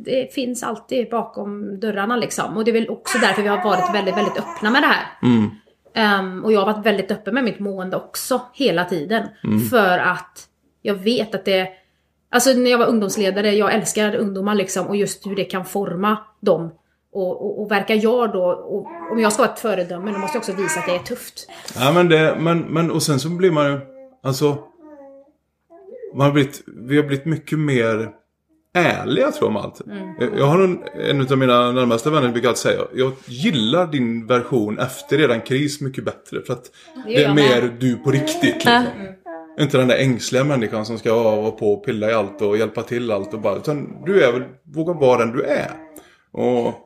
[0.05, 2.57] det finns alltid bakom dörrarna liksom.
[2.57, 5.07] Och det är väl också därför vi har varit väldigt, väldigt öppna med det här.
[5.95, 9.29] Ehm, och jag har varit väldigt öppen med mitt mående också, hela tiden.
[9.71, 10.49] För att
[10.83, 11.69] jag vet att det...
[12.31, 16.19] Alltså när jag var ungdomsledare, jag älskar ungdomar liksom och just hur det kan forma
[16.41, 16.71] dem.
[17.13, 20.37] Och, och, och verkar jag då, och, om jag ska vara ett föredöme, då måste
[20.37, 21.49] jag också visa att det är tufft.
[21.79, 23.81] Ja men det, men, men och sen så blir man ju,
[24.23, 24.59] alltså.
[26.15, 28.11] Man har blivit, vi har blivit mycket mer
[28.75, 29.81] ärliga tror jag om allt.
[29.81, 30.39] Mm.
[30.39, 34.79] Jag, har en, en av mina närmaste vänner brukar alltid säga, jag gillar din version
[34.79, 36.43] efter eran kris mycket bättre.
[36.43, 36.71] För att
[37.07, 38.85] det, är mer du på riktigt liksom.
[39.61, 42.83] Inte den där ängsliga människan som ska vara på och pilla i allt och hjälpa
[42.83, 44.43] till allt och bara, utan du är väl,
[44.75, 45.71] våga vara den du är.
[46.33, 46.83] Och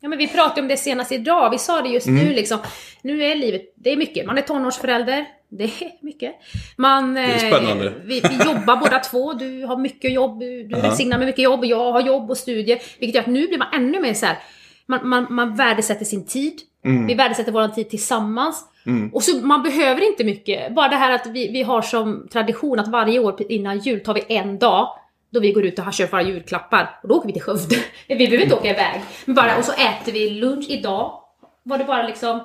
[0.00, 2.24] Ja men vi pratade om det senast idag, vi sa det just Mm.
[2.24, 2.58] nu liksom.
[3.02, 4.26] Nu är livet, det är mycket.
[4.26, 6.34] Man är tonårsförälder, det är mycket.
[6.76, 7.92] Man, är eh, spännande.
[8.04, 10.82] Vi, vi jobbar båda två, du har mycket jobb, du du Ja.
[10.82, 12.78] välsignar med mycket jobb och jag har jobb och studier.
[12.98, 14.38] Vilket gör att nu blir man ännu mer så här.
[14.86, 16.54] Man, man, man värdesätter sin tid.
[16.84, 17.06] Mm.
[17.06, 18.64] Vi värdesätter vår tid tillsammans.
[19.12, 20.74] Och så man behöver inte mycket.
[20.74, 24.14] Bara det här att vi, vi har som tradition att varje år innan jul tar
[24.14, 24.88] vi en dag
[25.30, 26.98] då vi går ut och har köpt våra julklappar.
[27.02, 27.76] Och då åker vi till Skövde.
[28.08, 29.00] Vi behöver inte åka iväg.
[29.24, 31.22] Men bara, och så äter vi lunch idag.
[31.62, 32.40] Var det bara liksom...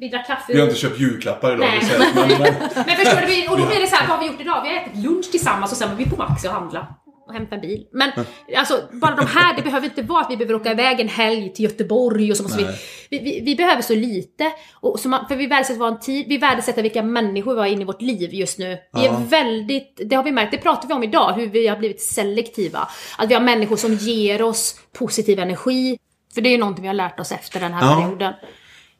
[0.00, 0.52] Vi drack kaffe.
[0.52, 1.68] vi har inte köpt julklappar idag.
[1.68, 1.84] Nej.
[1.84, 2.28] säga, Men,
[2.86, 3.48] men, förstår du?
[3.52, 4.62] Och då blir det så här, vad har vi gjort idag?
[4.62, 6.86] Vi har ätit lunch tillsammans och sen var vi på Maxi och handla.
[7.26, 7.86] Och hämta en bil.
[7.92, 8.10] Men
[8.56, 11.52] alltså, bara de här, det behöver inte vara att vi behöver åka iväg en helg
[11.52, 12.66] till Göteborg och så måste vi,
[13.10, 14.52] vi, vi, vi behöver så lite.
[14.80, 17.82] Och så man, för vi värdesätter vår tid, vi värdesätter vilka människor vi har inne
[17.82, 18.78] i vårt liv just nu.
[18.92, 21.76] Vi är väldigt, det har vi märkt, det pratar vi om idag, hur vi har
[21.76, 22.88] blivit selektiva.
[23.18, 25.98] Att vi har människor som ger oss positiv energi.
[26.34, 28.00] För det är ju någonting vi har lärt oss efter den här Ja.
[28.02, 28.34] perioden.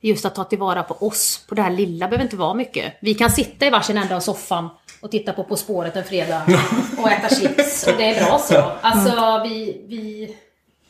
[0.01, 2.93] Just att ta tillvara på oss, på det här lilla, behöver inte vara mycket.
[3.01, 4.69] Vi kan sitta i varsin ända av soffan
[5.01, 6.43] och titta på På spåret en fredag
[6.99, 7.87] och äta chips.
[7.87, 8.73] Och det är bra så.
[8.81, 10.37] Alltså vi, vi,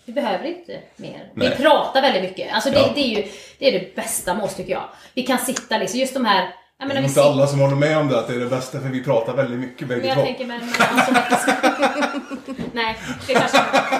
[0.04, 1.30] vi behöver inte mer.
[1.34, 1.48] Nej.
[1.48, 2.54] Vi pratar väldigt mycket.
[2.54, 2.88] Alltså det, Ja.
[2.94, 3.26] det är ju
[3.58, 4.84] det, är det bästa med oss tycker jag.
[5.14, 6.36] Vi kan sitta liksom, just de här...
[6.78, 8.38] Jag det menar, är vi inte alla som håller med om det, att det är
[8.38, 10.22] det bästa för vi pratar väldigt mycket men bägge jag två.
[10.24, 11.50] tänker med, med alltså,
[12.72, 13.58] Nej, det kanske.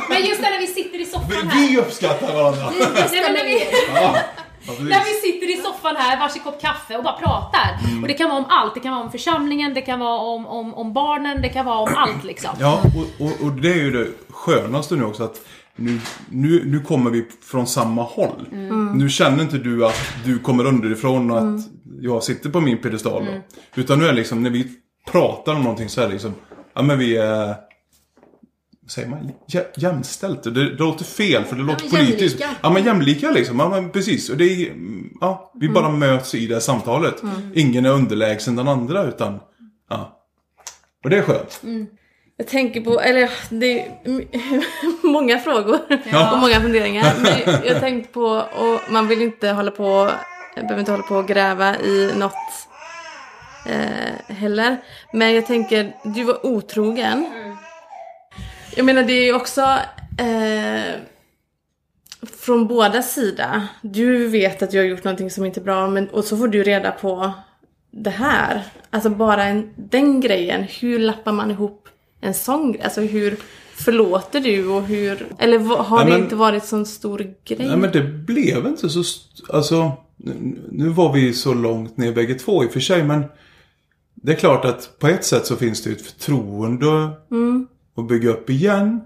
[0.08, 1.68] Men just det när vi sitter i soffan här.
[1.68, 2.70] Vi uppskattar varandra.
[2.70, 3.64] Nej, men när vi,
[4.66, 4.72] Ja.
[4.72, 7.78] När vi sitter i soffan här, varsin kopp kaffe och bara pratar.
[7.88, 8.02] Mm.
[8.02, 8.74] Och det kan vara om allt.
[8.74, 11.78] Det kan vara om församlingen, det kan vara om, om, om barnen, det kan vara
[11.78, 12.50] om allt liksom.
[12.61, 15.40] Ja, och, och, och det är ju det skönaste nu också att
[15.76, 18.46] nu, nu, nu kommer vi från samma håll.
[18.94, 21.61] Nu känner inte du att du kommer underifrån och att
[22.00, 23.24] jag sitter på min piedestal.
[23.24, 23.80] då.
[23.80, 24.68] Utan nu är det liksom, när vi
[25.11, 26.34] pratar om någonting så är det liksom,
[26.74, 27.54] ja men vi är,
[28.91, 30.43] säger man, Jä, jämställt.
[30.43, 32.41] Det, det låter fel för det låter men politiskt.
[32.41, 32.61] jämlika.
[32.62, 34.30] Ja men jämlika liksom, ja men precis.
[34.30, 34.72] Och det är,
[35.20, 37.14] ja, vi bara möts i det här samtalet.
[37.55, 39.41] Ingen är underlägsen den andra utan,
[39.91, 40.16] ja.
[41.05, 41.61] Och det är skönt.
[42.36, 43.86] Jag tänker på, eller ja, det är
[45.07, 45.78] många frågor
[46.12, 46.32] Ja.
[46.32, 47.14] och många funderingar.
[47.22, 48.24] Men jag tänkte på,
[48.57, 50.11] och man vill inte hålla på,
[50.55, 52.34] behöver inte hålla på och gräva i något
[53.66, 54.76] eh, heller.
[55.12, 57.26] Men jag tänker, du var otrogen.
[58.81, 59.61] Jag menar det är ju också,
[60.18, 60.95] eh,
[62.39, 63.61] från båda sidor.
[63.83, 66.49] Du vet att du har gjort någonting som inte är bra men, och så får
[66.49, 67.33] du reda på
[67.91, 68.62] det här.
[68.91, 70.62] Alltså bara en, den grejen.
[70.62, 71.89] Hur lappar man ihop
[72.20, 72.83] en sån grej?
[72.83, 73.37] Alltså hur
[73.74, 75.26] förlåter du och hur...
[75.39, 77.66] Eller har Ja, det men- inte varit sån stor grej?
[77.68, 79.03] Nej men det blev inte så...
[79.53, 83.24] Alltså, nu- nu var vi så långt ner bägge två i och för sig men
[84.14, 87.11] det är klart att på ett sätt så finns det ett förtroende
[88.01, 89.01] att bygga upp igen.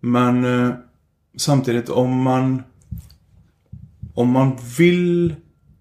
[0.00, 0.74] Men eh,
[1.36, 2.62] samtidigt om man
[4.14, 5.34] om man vill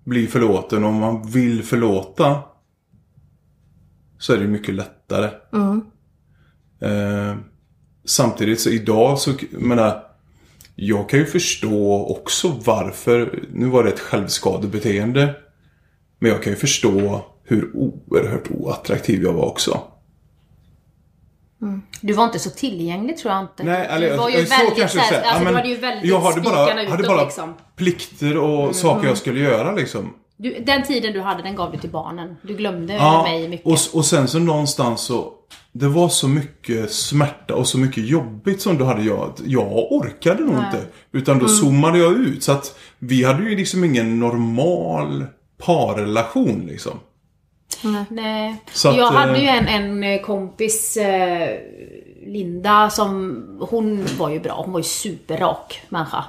[0.04, 2.44] bli förlåten och om man vill förlåta
[4.18, 5.30] så är det mycket lättare.
[6.80, 7.36] Eh,
[8.06, 10.04] samtidigt så idag så, menar,
[10.76, 15.36] jag kan ju förstå också varför, nu var det ett självskadebeteende.
[16.20, 19.82] Men jag kan ju förstå hur oerhört oattraktiv jag var också.
[22.02, 23.64] Du var inte så tillgänglig tror jag inte.
[23.64, 25.68] Nej, eller du var ju eh, så väldigt kanske såhär, alltså, Ja, du men hade
[25.70, 27.54] ju väldigt Jag hade bara, spikarna hade utåt bara liksom.
[27.76, 30.14] plikter och saker jag skulle göra liksom.
[30.38, 32.36] Du, den tiden du hade, den gav du till barnen.
[32.42, 33.66] Du glömde Ja, mig mycket.
[33.68, 35.34] och, och sen så någonstans så
[35.72, 39.34] Det var så mycket smärta och så mycket jobbigt som du hade jag.
[39.46, 40.86] Jag orkade nog inte.
[41.12, 41.58] Utan då Mm.
[41.58, 42.44] zoomade jag ut.
[42.44, 45.26] Så att vi hade ju liksom ingen normal
[45.66, 47.00] parrelation liksom.
[48.10, 48.56] Nej.
[48.72, 51.60] Så jag att, hade eh, ju en, en eh, kompis, eh,
[52.26, 54.62] Linda, som hon var ju bra.
[54.64, 56.26] Hon var ju superrak människa.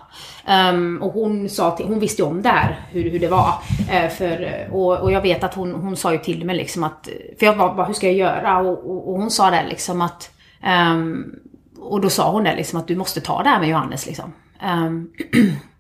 [0.47, 3.55] Ehm, och hon sa till, hon visste ju om det här, hur, hur det var.
[3.91, 7.09] Eh, för, och, och jag vet att hon, hon sa ju till mig liksom att,
[7.39, 8.59] för jag var bara, hur ska jag göra?
[8.59, 10.31] Och, och, och hon sa det liksom att,
[10.63, 11.25] ehm,
[11.79, 14.33] och då sa hon det liksom att du måste ta det här med Johannes liksom.
[14.61, 15.11] Ehm,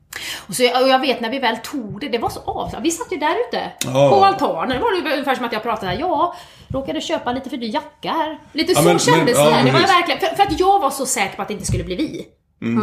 [0.49, 2.85] och, så, och jag vet när vi väl tog det, det var så avslappnat.
[2.87, 4.09] Vi satt ju där ute Ja.
[4.11, 4.69] på altanen.
[4.77, 5.99] Det var det ungefär som att jag pratade här.
[6.01, 6.35] Ja,
[6.69, 8.39] råkade köpa lite för dyr jacka här.
[8.53, 9.62] Lite Ja, så men- kändes men- ja, det.
[9.64, 11.85] Det var verkligen, för, för att jag var så säker på att det inte skulle
[11.85, 12.27] bli vi.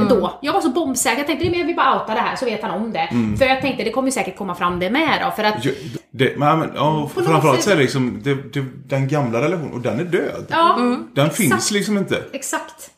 [0.10, 0.40] Då.
[0.42, 1.18] Jag var så bombsäker.
[1.18, 3.10] Jag tänkte, "Nej, men jag vill bara outa det här så vet han om det.
[3.38, 5.32] För jag tänkte, det kommer ju säkert komma fram det med då.
[5.32, 5.72] För att, Ja,
[6.12, 10.00] Det, men, ja, framförallt så är det liksom det, det, den gamla relationen och den
[10.00, 10.46] är död.
[10.50, 10.76] ja,
[11.14, 11.36] Den exakt.
[11.36, 12.24] finns liksom inte.
[12.34, 12.92] Exakt.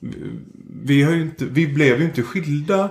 [0.84, 1.46] Vi, har ju inte.
[1.46, 2.90] vi blev ju inte skilda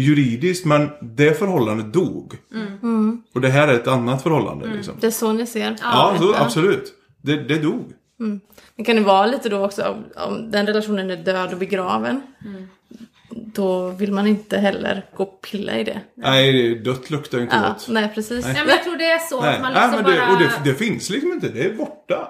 [0.00, 2.34] juridiskt men det förhållandet dog.
[2.82, 3.22] Mm.
[3.34, 4.94] Och det här är ett annat förhållande liksom.
[5.00, 5.76] Det är så ni ser.
[5.82, 6.92] Ja, så, absolut.
[7.22, 7.92] Det, det dog.
[8.76, 12.22] Men kan det vara lite då också om, om den relationen är död och begraven.
[13.30, 16.00] Då vill man inte heller gå och pilla i det.
[16.14, 17.86] Nej, dött luktar ju inte Ja, gott.
[17.88, 18.46] nej precis.
[18.46, 20.32] Ja, men jag tror det är så Nej, att man nej liksom men det, bara...
[20.32, 21.48] och det, det finns liksom inte.
[21.48, 22.28] Det är borta.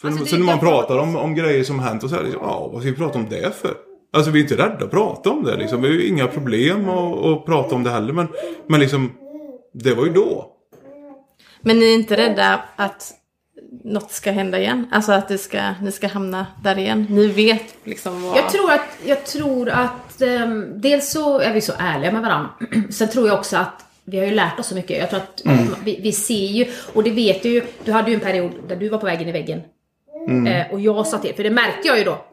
[0.00, 2.16] För, Alltså, det så är när man pratar om, om grejer som hänt och så
[2.16, 3.74] här, liksom, ja vad ska vi prata om det för?
[4.18, 5.82] Alltså vi är inte rädda att prata om det liksom.
[5.82, 8.12] Vi har ju inga problem att, att prata om det heller.
[8.12, 8.28] Men,
[8.66, 9.12] men liksom,
[9.74, 10.52] det var ju då.
[11.60, 13.12] Men ni är inte rädda att
[13.84, 14.86] något ska hända igen?
[14.92, 17.06] Alltså att det ska, ni ska hamna där igen?
[17.10, 18.36] Ni vet liksom vad...
[18.36, 22.50] Jag tror att, jag tror att ehm, dels så är vi så ärliga med varandra.
[22.90, 24.98] Sen tror jag också att vi har ju lärt oss så mycket.
[24.98, 25.42] Jag tror att
[25.84, 28.76] vi, vi ser ju, och det vet du ju, du hade ju en period där
[28.76, 29.60] du var på väg in i väggen.
[30.28, 32.24] Eh, och jag sa till, för det märkte jag ju då.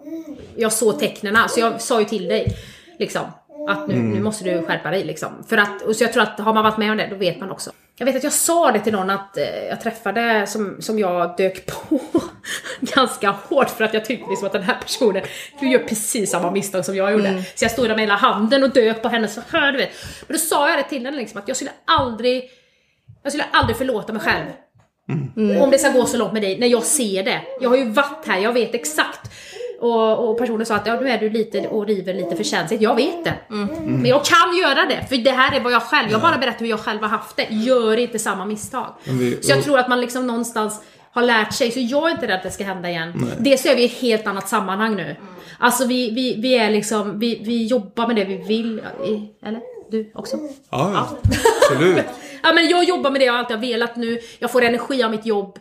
[0.55, 2.57] Jag såg tecknena, så jag sa ju till dig
[2.99, 3.23] liksom
[3.67, 5.43] att nu, nu måste du skärpa dig liksom.
[5.47, 7.39] För att, och så jag tror att har man varit med om det, då vet
[7.39, 7.71] man också.
[7.97, 11.37] Jag vet att jag sa det till någon att eh, jag träffade som, som jag
[11.37, 11.99] dök på
[12.79, 15.23] ganska hårt för att jag tyckte liksom att den här personen,
[15.59, 17.43] du gör precis samma misstag som jag gjorde.
[17.55, 19.89] Så jag stod där med hela handen och dök på henne så här du vet.
[20.27, 22.49] Men då sa jag det till henne liksom att jag skulle aldrig,
[23.23, 24.45] jag skulle aldrig förlåta mig själv.
[25.64, 27.41] Om det ska gå så långt med dig, när jag ser det.
[27.62, 29.32] Jag har ju varit här, jag vet exakt.
[29.80, 32.82] Och, och personen sa att ja, nu är du lite och river lite för känsligt.
[32.82, 33.34] Jag vet det.
[33.86, 36.60] Men jag kan göra det, för det här är vad jag själv, jag bara berättar
[36.60, 37.47] hur jag själv har haft det.
[37.49, 38.86] Gör inte samma misstag.
[39.03, 40.82] Vi- så jag tror att man liksom någonstans
[41.12, 43.14] har lärt sig, så jag är inte rädd att det ska hända igen.
[43.39, 45.16] Dels så är vi i ett helt annat sammanhang nu.
[45.60, 48.82] Alltså vi, vi, vi är liksom, vi, vi jobbar med det vi vill.
[49.45, 49.62] Eller?
[49.91, 50.38] Du också?
[50.69, 51.07] Ja, ja.
[51.71, 52.05] absolut.
[52.43, 54.19] Ja men jag jobbar med det jag alltid har velat nu.
[54.39, 55.59] Jag får energi av mitt jobb.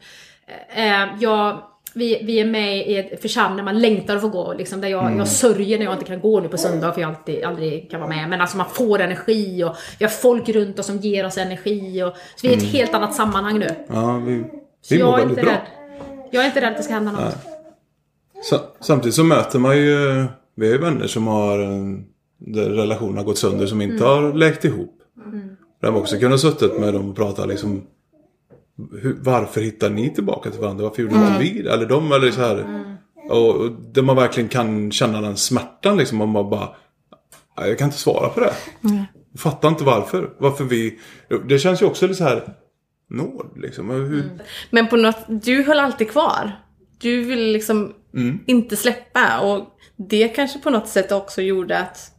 [0.77, 1.62] Eh, jag,
[1.95, 4.53] vi, vi är med i ett församling man längtar att få gå.
[4.53, 7.11] Liksom, där jag, jag sörjer när jag inte kan gå nu på söndag för jag
[7.11, 8.29] alltid, aldrig kan vara med.
[8.29, 12.03] Men alltså man får energi och vi har folk runt oss som ger oss energi.
[12.03, 13.68] Och, så vi är i ett helt annat sammanhang nu.
[13.89, 14.45] Ja, vi,
[14.91, 15.53] vi mår jag är väldigt inte bra.
[15.53, 15.61] rädd.
[16.31, 17.35] Jag är inte rädd att det ska hända något.
[18.43, 20.25] Sa- Samtidigt så möter man ju,
[20.57, 21.68] vi har ju vänner som har, eh,
[22.47, 24.99] där relationen har gått sönder som inte har läkt ihop.
[25.81, 27.83] Där man också kunnat suttit med dem och pratat liksom,
[29.03, 30.85] hur, varför hittar ni tillbaka till varandra?
[30.85, 31.73] Varför gjorde inte vi det?
[31.73, 32.85] Eller de, eller så här.
[33.31, 36.69] Och, och där man verkligen kan känna den smärtan liksom, om man bara,
[37.59, 38.53] "Nej, jag kan inte svara på det.
[39.33, 40.31] Jag fattar inte varför.
[40.39, 40.99] Varför vi,
[41.49, 42.55] det känns ju också lite så här,
[43.11, 43.91] nåd liksom.
[43.91, 44.25] Hur,
[44.71, 46.53] Men på något, du höll alltid kvar.
[46.99, 47.93] Du ville liksom
[48.47, 49.67] inte släppa och
[49.97, 52.11] det kanske på något sätt också gjorde att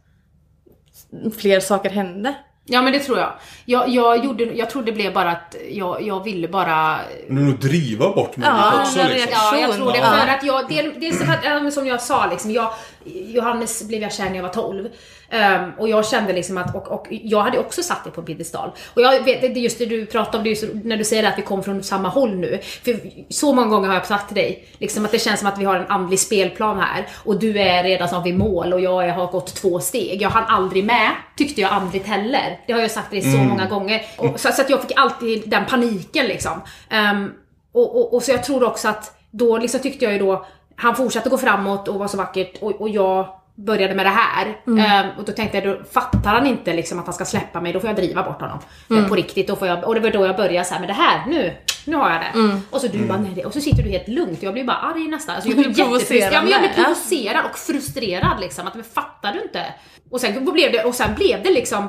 [1.38, 2.34] fler saker hände.
[2.68, 3.32] Ja men det tror jag.
[3.64, 6.98] Jag, jag, gjorde, jag tror det blev bara att jag, jag ville bara...
[7.28, 9.32] Men nog driva bort människor Ja, också liksom.
[9.32, 9.98] Ja, jag tror det.
[9.98, 10.04] Ja.
[10.04, 12.70] För att jag, del, dels för att, ja, som jag sa liksom, jag,
[13.04, 14.88] Johannes blev jag kär när jag var 12.
[15.30, 18.70] Ehm, och jag kände liksom att, och, och jag hade också satt det på piedestal.
[18.94, 21.24] Och jag vet, det är just det du pratar om, det är när du säger
[21.24, 22.58] att vi kom från samma håll nu.
[22.84, 25.58] För så många gånger har jag sagt till dig, liksom att det känns som att
[25.58, 27.06] vi har en andlig spelplan här.
[27.24, 30.22] Och du är redan som vid mål och jag har gått två steg.
[30.22, 32.60] Jag hann aldrig med, tyckte jag andligt heller.
[32.66, 34.02] Det har jag sagt till dig så många gånger.
[34.16, 36.62] Och, så, så att jag fick alltid den paniken liksom.
[36.90, 37.32] Ehm,
[37.72, 40.46] och, och, och så jag tror också att då liksom tyckte jag ju då,
[40.76, 44.56] han fortsatte gå framåt och var så vackert och, och jag började med det här.
[44.66, 47.72] Ehm, och då tänkte jag, då fattar han inte liksom att han ska släppa mig,
[47.72, 48.58] då får jag driva bort honom.
[48.90, 49.48] Eh, På riktigt.
[49.48, 51.52] Då får jag, och det var då jag började så här med det här, nu,
[51.84, 52.40] nu har jag det.
[52.70, 54.76] Och så du bara, nej, det- och så sitter du helt lugnt jag blir bara
[54.76, 55.34] arg nästan.
[55.34, 56.32] Alltså, jag blir jättefrustrerad.
[56.32, 58.66] Ja, men jag blir provocerad och frustrerad liksom.
[58.66, 59.64] Att, men fattar du inte?
[60.10, 61.88] Och sen blev det, och sen blev det liksom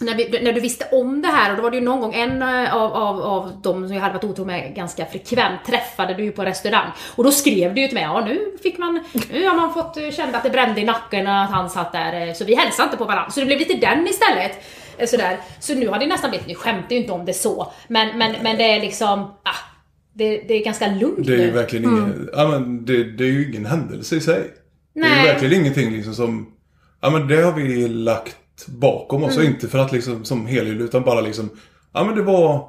[0.00, 2.14] när, vi, när du visste om det här, och då var det ju någon gång
[2.14, 6.14] en eh, av, av, av de som jag hade varit otrogen med ganska frekvent träffade
[6.14, 6.90] du ju på restaurang.
[7.16, 9.96] Och då skrev du ju till mig, ja nu fick man, nu har man fått
[9.96, 12.86] eh, känna att det brände i nacken att han satt där, eh, så vi hälsade
[12.86, 13.30] inte på varandra.
[13.30, 14.64] Så det blev lite den istället.
[15.06, 15.40] Sådär.
[15.60, 18.34] Så nu har det nästan blivit, nu skämtar ju inte om det så, men, men,
[18.42, 19.68] men det är liksom, ah,
[20.12, 23.28] det, det är ganska lugnt Det är ju verkligen ingen, ja, men det, det är
[23.28, 24.50] ju ingen händelse i sig.
[24.94, 25.26] Det är Nej.
[25.26, 26.52] ju verkligen ingenting liksom som,
[27.00, 28.36] ja men det har vi lagt
[28.66, 29.36] bakom oss.
[29.36, 29.54] Och Mm.
[29.54, 31.50] inte för att liksom som helylle utan bara liksom,
[31.92, 32.66] ja men det var,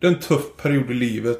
[0.00, 1.38] det är en tuff period i livet.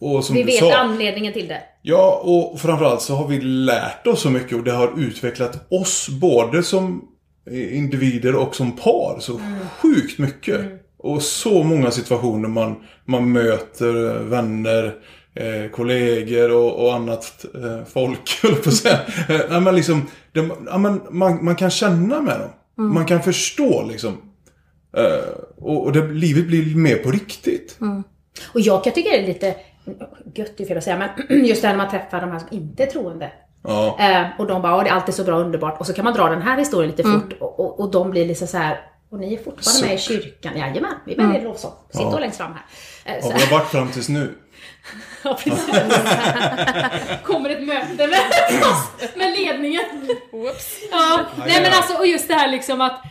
[0.00, 0.46] Och som Mm.
[0.46, 1.62] Vi vet sa, anledningen till det.
[1.82, 6.08] Ja, och framförallt så har vi lärt oss så mycket och det har utvecklat oss
[6.08, 7.04] både som
[7.50, 9.40] individer och som par så
[9.82, 10.60] sjukt mycket.
[10.98, 14.94] Och så många situationer man, man möter vänner,
[15.34, 18.98] eh, kollegor och, och annat eh, folk, höll på att säga.
[19.28, 22.50] Eh, nej, men liksom, det, ja, men man, man kan känna med dem.
[22.82, 24.22] Man kan förstå liksom.
[24.96, 27.78] Eh, och och det, livet blir mer på riktigt.
[28.54, 29.54] Och jag kan tycka det är lite,
[30.34, 32.48] gött är fel att säga, men just det här när man träffar de här som
[32.50, 33.32] inte är troende.
[33.64, 33.96] Ja.
[34.00, 35.80] Eh, och de bara, "Åh, det är alltid så bra och underbart.
[35.80, 38.26] Och så kan man dra den här historien lite fort och, och, och de blir
[38.26, 38.80] liksom så här.
[39.10, 39.84] Och ni är fortfarande Så.
[39.86, 40.52] med i kyrkan?
[40.58, 41.72] Jajamän, vi är med i lovsång.
[41.90, 42.18] Sitt Ja.
[42.18, 42.62] längst fram här.
[43.14, 44.34] Eh, Ja, vi har varit fram tills nu.
[45.24, 45.74] Ja, precis.
[47.24, 48.18] Kommer ett möte med,
[49.16, 49.84] med ledningen.
[50.90, 53.02] Ja, nej men alltså, och just det här liksom att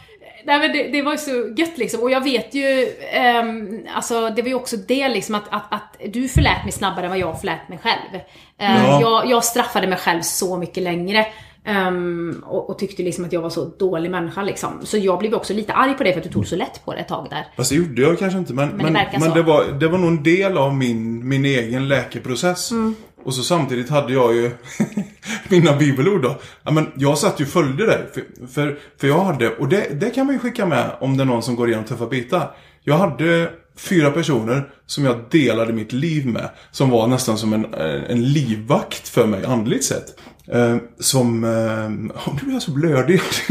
[0.43, 4.29] Nej, men det, det var ju så gött liksom, och jag vet ju, ehm, alltså
[4.29, 7.19] det var ju också det liksom att, att, att du förlät mig snabbare än vad
[7.19, 8.21] jag förlät mig själv.
[8.59, 9.01] Eh, Ja.
[9.01, 11.25] jag, jag straffade mig själv så mycket längre.
[11.65, 14.79] Ehm, och, och tyckte liksom att jag var så dålig människa liksom.
[14.83, 16.93] Så jag blev också lite arg på det för att du tog så lätt på
[16.93, 17.47] det ett tag där.
[17.57, 18.53] Fast det gjorde jag kanske inte.
[18.53, 21.45] Men, det men, verkar men det, var, det var nog en del av min, min
[21.45, 22.71] egen läkeprocess.
[22.71, 22.95] Mm.
[23.23, 24.51] Och så samtidigt hade jag ju
[25.49, 26.37] mina bibelord då.
[26.63, 28.05] Ja, men jag satt ju och följde det.
[28.13, 31.23] För, för, för jag hade, och det, det kan man ju skicka med om det
[31.23, 32.55] är någon som går igenom tuffa bitar.
[32.83, 36.49] Jag hade fyra personer som jag delade mitt liv med.
[36.71, 37.73] Som var nästan som en,
[38.07, 40.19] en livvakt för mig andligt sett.
[40.51, 41.43] Eh, som...
[41.43, 43.21] Eh, oh, nu blir jag så blödig.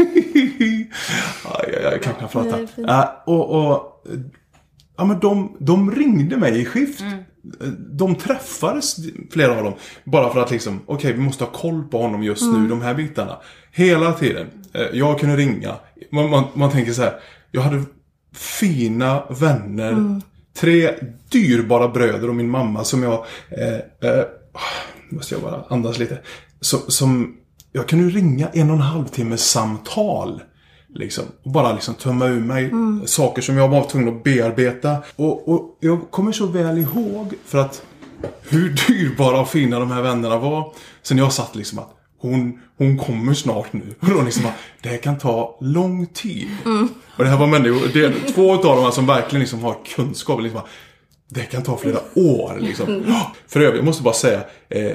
[1.44, 2.58] aj, aj, aj, jag kan knappt prata.
[2.60, 4.04] Eh, och, och
[4.96, 7.04] Ja men de, de ringde mig i skift.
[7.90, 8.96] De träffades,
[9.30, 9.74] flera av dem.
[10.04, 12.94] Bara för att liksom, okej vi måste ha koll på honom just nu, de här
[12.94, 13.36] bitarna.
[13.72, 14.46] Hela tiden.
[14.72, 15.74] Eh, Jag kunde ringa.
[16.12, 17.20] Man, man, man tänker så här.
[17.50, 17.84] Jag hade
[18.34, 20.20] fina vänner.
[20.56, 20.94] Tre
[21.30, 23.26] dyrbara bröder och min mamma som jag...
[23.50, 24.24] Eh, eh,
[25.10, 26.18] måste jag bara andas lite.
[26.60, 27.36] Som, som
[27.72, 30.42] jag kunde ringa en och en halv timme samtal.
[30.94, 31.24] Liksom.
[31.44, 32.70] Och bara liksom tömma ur mig
[33.06, 34.96] saker som jag var tvungen att bearbeta.
[35.16, 37.82] Och, och jag kommer så väl ihåg för att
[38.42, 40.72] hur dyrbara och fina de här vännerna var.
[41.02, 43.94] Sen jag satt liksom att hon, hon kommer snart nu.
[44.00, 46.48] Och då liksom bara, det här kan ta lång tid.
[47.16, 50.40] Och det här var människor, det är två av dem som verkligen liksom har kunskap.
[50.40, 50.68] Liksom bara,
[51.28, 53.04] det kan ta flera år liksom.
[53.48, 54.40] För övrigt, jag måste bara säga.
[54.68, 54.92] Eh,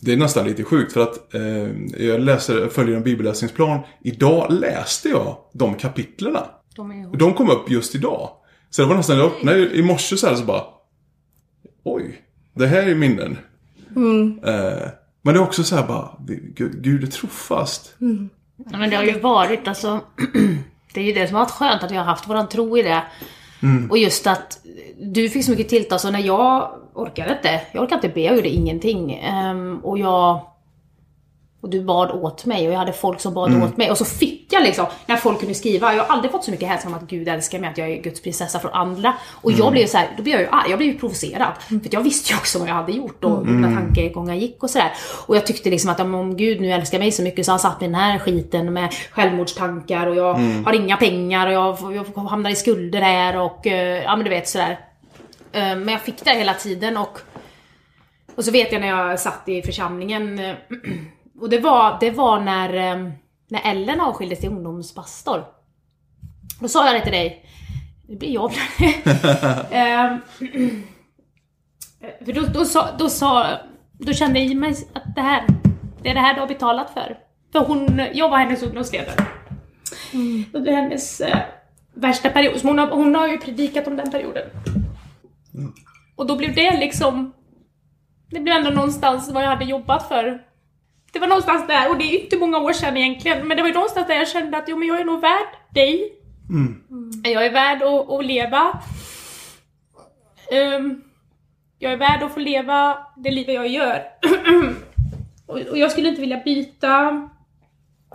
[0.00, 3.80] det är nästan lite sjukt för att eh, jag läser, följer en bibelläsningsplan.
[4.04, 6.46] Idag läste jag de kapitlerna.
[6.76, 8.30] De De kom upp just idag.
[8.70, 10.62] Så det var nästan, jag öppnade i morse så här så bara.
[11.84, 12.20] Oj,
[12.54, 13.38] det här är minnen.
[14.44, 14.88] Eh,
[15.22, 17.94] men det är också så här bara, det- Gud, Gud är trofast.
[18.70, 20.00] Ja, men det har ju varit alltså,
[20.94, 22.82] det är ju det som har varit skönt att vi har haft våran tro i
[22.82, 23.02] det.
[23.90, 24.58] Och just att
[25.02, 28.36] du fick så mycket tilltal så när jag orkade inte, jag orkade inte be, jag
[28.36, 29.14] gjorde ingenting.
[29.14, 30.40] Ehm, och jag
[31.62, 33.90] Och du bad åt mig och jag hade folk som bad åt mig.
[33.90, 35.94] Och så fick jag liksom, när folk kunde skriva.
[35.94, 38.02] Jag har aldrig fått så mycket hälsning om att Gud älskar mig, att jag är
[38.02, 39.14] Guds prinsessa från andra.
[39.42, 41.52] Och jag blev så här, då blev jag ju arg, jag blev ju provocerad.
[41.68, 44.62] För att jag visste ju också vad jag hade gjort och hur mina tankegångar gick
[44.62, 44.92] och sådär.
[45.26, 47.60] Och jag tyckte liksom att om Gud nu älskar mig så mycket så har han
[47.60, 50.34] satt mig i den här skiten med självmordstankar och jag
[50.64, 51.76] har inga pengar och jag,
[52.16, 54.78] jag hamnar i skulder här och eh, ja men du vet sådär.
[55.52, 57.20] Eh, Men jag fick det hela tiden och
[58.34, 60.54] och så vet jag när jag satt i församlingen eh,
[61.40, 63.10] och det var, det var när, eh,
[63.48, 65.44] när Ellen avskildes till ungdomspastor.
[66.60, 67.44] Då sa jag det till dig.
[68.08, 68.52] Nu blir jag
[72.24, 73.46] För då, då, sa, då sa,
[73.92, 75.46] då kände jag i mig att det här,
[76.02, 77.18] det är det här du har betalat för.
[77.52, 79.26] För hon, jag var hennes ungdomsledare.
[80.52, 81.38] Under hennes eh,
[81.94, 82.60] värsta period.
[82.60, 84.42] Så hon, har, hon har ju predikat om den perioden.
[86.16, 87.32] Och då blev det liksom
[88.30, 90.42] det blev ändå någonstans vad jag hade jobbat för.
[91.12, 93.68] Det var någonstans där, och det är inte många år sedan egentligen, men det var
[93.68, 96.12] ju någonstans där jag kände att jo men jag är nog värd dig.
[97.22, 98.80] Jag är värd att, att leva.
[100.52, 101.02] Ehm,
[101.78, 104.02] jag är värd att få leva det livet jag gör.
[105.46, 107.28] och, och jag skulle inte vilja byta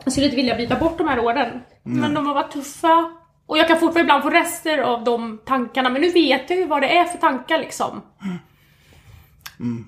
[0.04, 1.62] jag skulle inte vilja byta bort de här åren.
[1.84, 3.12] Men de har varit tuffa.
[3.48, 6.66] Och jag kan fortfarande ibland få rester av de tankarna, men nu vet jag ju
[6.66, 8.02] vad det är för tankar liksom.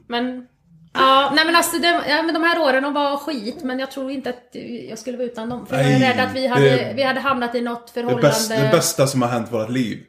[0.07, 0.47] Men...
[0.93, 3.91] Ja, nej men alltså det, ja, men de här åren de var skit, men jag
[3.91, 4.49] tror inte att
[4.89, 5.65] jag skulle vara utan dem.
[5.67, 7.93] För jag är Nej, rädd att vi det- hade, vi hade hamnat i något Det,
[7.93, 8.21] förhållande...
[8.27, 10.03] bästa, det bästa som har hänt i vårt liv.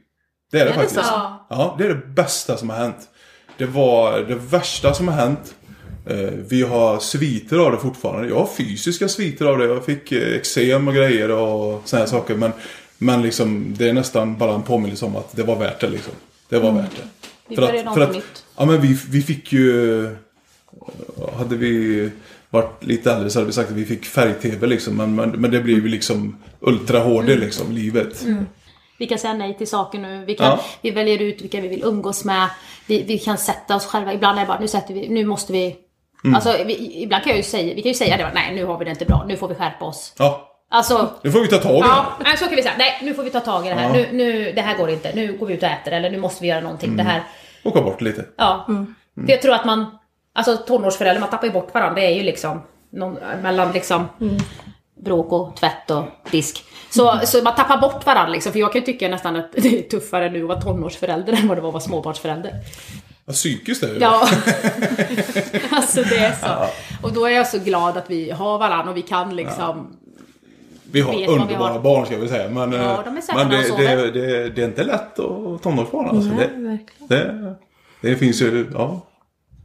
[0.53, 1.01] Det är det Är det faktiskt.
[1.07, 1.33] så?
[1.51, 3.09] Ja, det är det bästa som har hänt.
[3.57, 5.55] Det var det värsta som har hänt.
[6.07, 6.17] Eh,
[6.51, 8.29] Vi har sviter av det fortfarande.
[8.29, 9.65] Jag har fysiska sviter av det.
[9.67, 12.35] Jag fick eh, eksem och grejer och såna här saker.
[12.35, 12.53] Men,
[12.99, 15.89] men liksom, det är nästan bara en påminnelse om att det var värt det.
[15.89, 16.13] Liksom.
[16.49, 17.03] Det var värt det.
[17.03, 17.11] Mm.
[17.49, 18.45] Vi började om på nytt.
[18.57, 20.17] Ja, men vi, vi fick ju...
[21.39, 22.11] Hade vi
[22.51, 24.97] varit lite äldre så hade vi sagt att vi fick färg-tv liksom.
[24.97, 27.45] Men, men, men det blev ju liksom Ultra HD Mm.
[27.45, 28.25] liksom, livet.
[28.99, 30.25] Vi kan säga nej till saker nu.
[30.27, 30.65] Vi, kan, Ja.
[30.83, 32.49] vi väljer ut vilka vi vill umgås med.
[32.87, 34.13] Vi, vi kan sätta oss själva.
[34.15, 35.77] Ibland är det bara, nu sätter vi, nu måste vi...
[36.25, 36.35] Mm.
[36.35, 38.79] Alltså, vi, ibland kan jag ju säga, vi kan ju säga det, nej nu har
[38.79, 40.15] vi det inte bra, nu får vi skärpa oss.
[40.19, 42.25] Ja, Alltså, nu får vi ta tag i ja, det.
[42.25, 43.93] nej, så kan vi säga, nej nu får vi ta tag i det här, Ja.
[43.93, 46.43] nu, nu, det här går inte, nu går vi ut och äter eller nu måste
[46.43, 46.97] vi göra någonting.
[46.97, 47.23] Det här,
[47.65, 48.25] Åka bort lite.
[48.37, 48.65] ja.
[49.27, 49.99] För jag tror att man,
[50.33, 54.09] alltså tonårsföräldrar, man tappar ju bort varandra, det är ju liksom någon, mellan liksom
[55.05, 56.65] bråk och tvätt och disk.
[56.91, 59.79] Så, så man tappar bort varandra liksom, för jag kan ju tycka nästan att det
[59.79, 62.53] är tuffare nu att vara tonårsförälder än vad det var att vara småbarnsförälder.
[63.27, 64.29] Ja, psykiskt är det Ja.
[65.71, 66.67] alltså det är så.
[67.03, 69.97] Och då är jag så glad att vi har varandra och vi kan liksom...
[70.93, 71.81] Vi har vet vad vi underbara har.
[71.81, 72.51] barn ska vi säga.
[72.51, 76.31] Men, Ja, de men det, det, det, det är inte lätt att tonårsbarn alltså.
[76.31, 77.55] Nej, Det, det,
[78.01, 79.07] det finns ju, ja.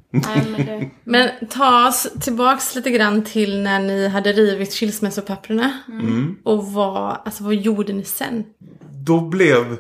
[0.10, 5.78] Nej, men det, Men ta oss tillbaks lite grann till när ni hade rivit skilsmässopapperna.
[5.88, 6.36] Mm.
[6.44, 8.44] Och vad, alltså vad gjorde ni sen?
[8.92, 9.78] Då blev,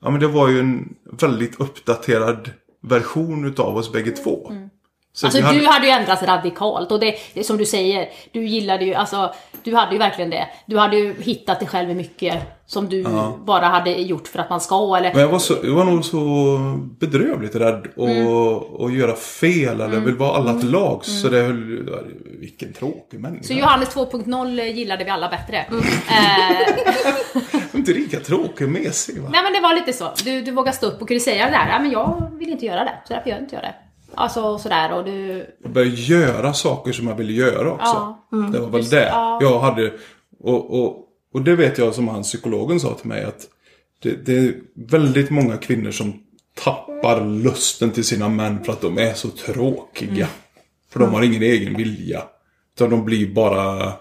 [0.00, 2.50] ja men det var ju en väldigt uppdaterad
[2.82, 4.52] version utav oss bägge två.
[5.14, 8.46] Så Alltså hade- du hade ju ändrats radikalt och det, det som du säger, du
[8.46, 10.48] gillade ju, alltså du hade ju verkligen det.
[10.66, 12.34] Du hade ju hittat dig själv i mycket
[12.66, 13.04] som du
[13.46, 15.12] bara hade gjort för att man ska eller...
[15.12, 16.18] Men jag var, så, jag var nog så
[17.00, 18.98] bedrövligt rädd att Mm.
[18.98, 21.22] göra fel eller vill vara alla till lags.
[21.22, 21.88] Så det höll,
[22.40, 23.42] vilken tråkig människa.
[23.44, 25.56] Så Johannes 2.0 gillade vi alla bättre.
[25.56, 25.66] Eh,
[27.74, 29.28] Inte lika tråkig och mesig va?
[29.32, 30.12] nej men det var lite så.
[30.24, 32.66] Du, du vågade stå upp och kunde säga det där, ja men jag vill inte
[32.66, 33.74] göra det, så därför gör jag inte jag det.
[34.14, 35.46] Alltså sådär och du...
[35.62, 38.16] Jag började göra saker som jag ville göra också.
[38.30, 38.48] Ja.
[38.52, 39.06] Det var väl Just- det.
[39.06, 39.38] ja.
[39.42, 39.92] Jag hade,
[40.40, 43.46] och, och, och det vet jag som han psykologen sa till mig att
[44.02, 46.12] det, det är väldigt många kvinnor som
[46.54, 50.28] tappar lusten till sina män för att de är så tråkiga.
[50.90, 52.22] För de har ingen egen vilja.
[52.76, 53.92] Utan de blir bara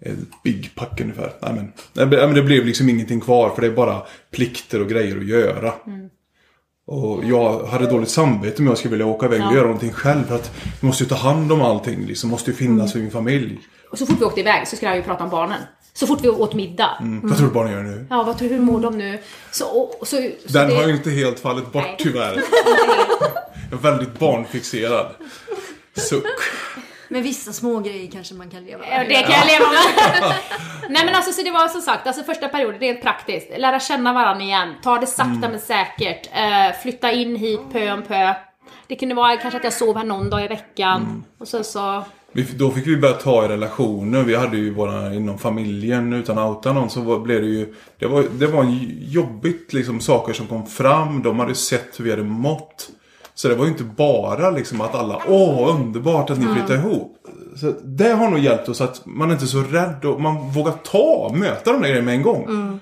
[0.00, 1.32] ett big pack ungefär.
[1.42, 4.88] Nej men, nej, men det blev liksom ingenting kvar för det är bara plikter och
[4.88, 5.72] grejer att göra.
[6.90, 9.54] Och jag hade dåligt samvete om jag skulle vilja åka iväg och Ja.
[9.54, 10.24] göra någonting själv.
[10.28, 12.06] För att jag måste ju ta hand om allting.
[12.06, 12.30] Liksom.
[12.30, 13.58] Måste ju finnas för min familj.
[13.90, 15.60] Och så fort vi åkte iväg så skulle han ju prata om barnen.
[15.94, 16.90] Så fort vi åt middag.
[17.00, 17.28] Mm.
[17.28, 18.06] Vad tror du barnen gör nu?
[18.10, 19.18] Ja, vad tror du, hur mår de nu?
[19.50, 20.16] Så, och, så,
[20.46, 21.96] så Den det, har ju inte helt fallit bort Nej.
[21.98, 22.34] tyvärr.
[23.70, 25.06] Jag är väldigt barnfixerad.
[25.96, 26.24] Suck.
[27.12, 29.06] Men vissa små grejer kanske man kan leva med.
[29.08, 30.34] det kan jag leva med.
[30.90, 34.12] Nej men alltså så det var som sagt, alltså första perioden rent praktiskt, lära känna
[34.12, 35.50] varandra igen, ta det sakta Mm.
[35.50, 38.34] men säkert, eh, flytta in hit pö om pö.
[38.86, 41.24] Det kunde vara kanske att jag sov här någon dag i veckan Mm.
[41.38, 42.04] och sen så...
[42.32, 44.22] Vi, då fick vi börja ta i relationer.
[44.22, 47.74] Vi hade ju våra inom familjen utan att outa någon så var, blev det ju...
[47.98, 51.22] Det var, det var en jobbigt liksom saker som kom fram.
[51.22, 52.88] De hade sett hur vi hade mått.
[53.40, 57.16] Så det var ju inte bara liksom att alla Åh underbart att ni flyttade ihop.
[57.56, 60.72] så det har nog hjälpt oss att man inte är så rädd och man vågar
[60.72, 62.44] ta, möta de där grejerna med en gång.
[62.44, 62.80] Mm.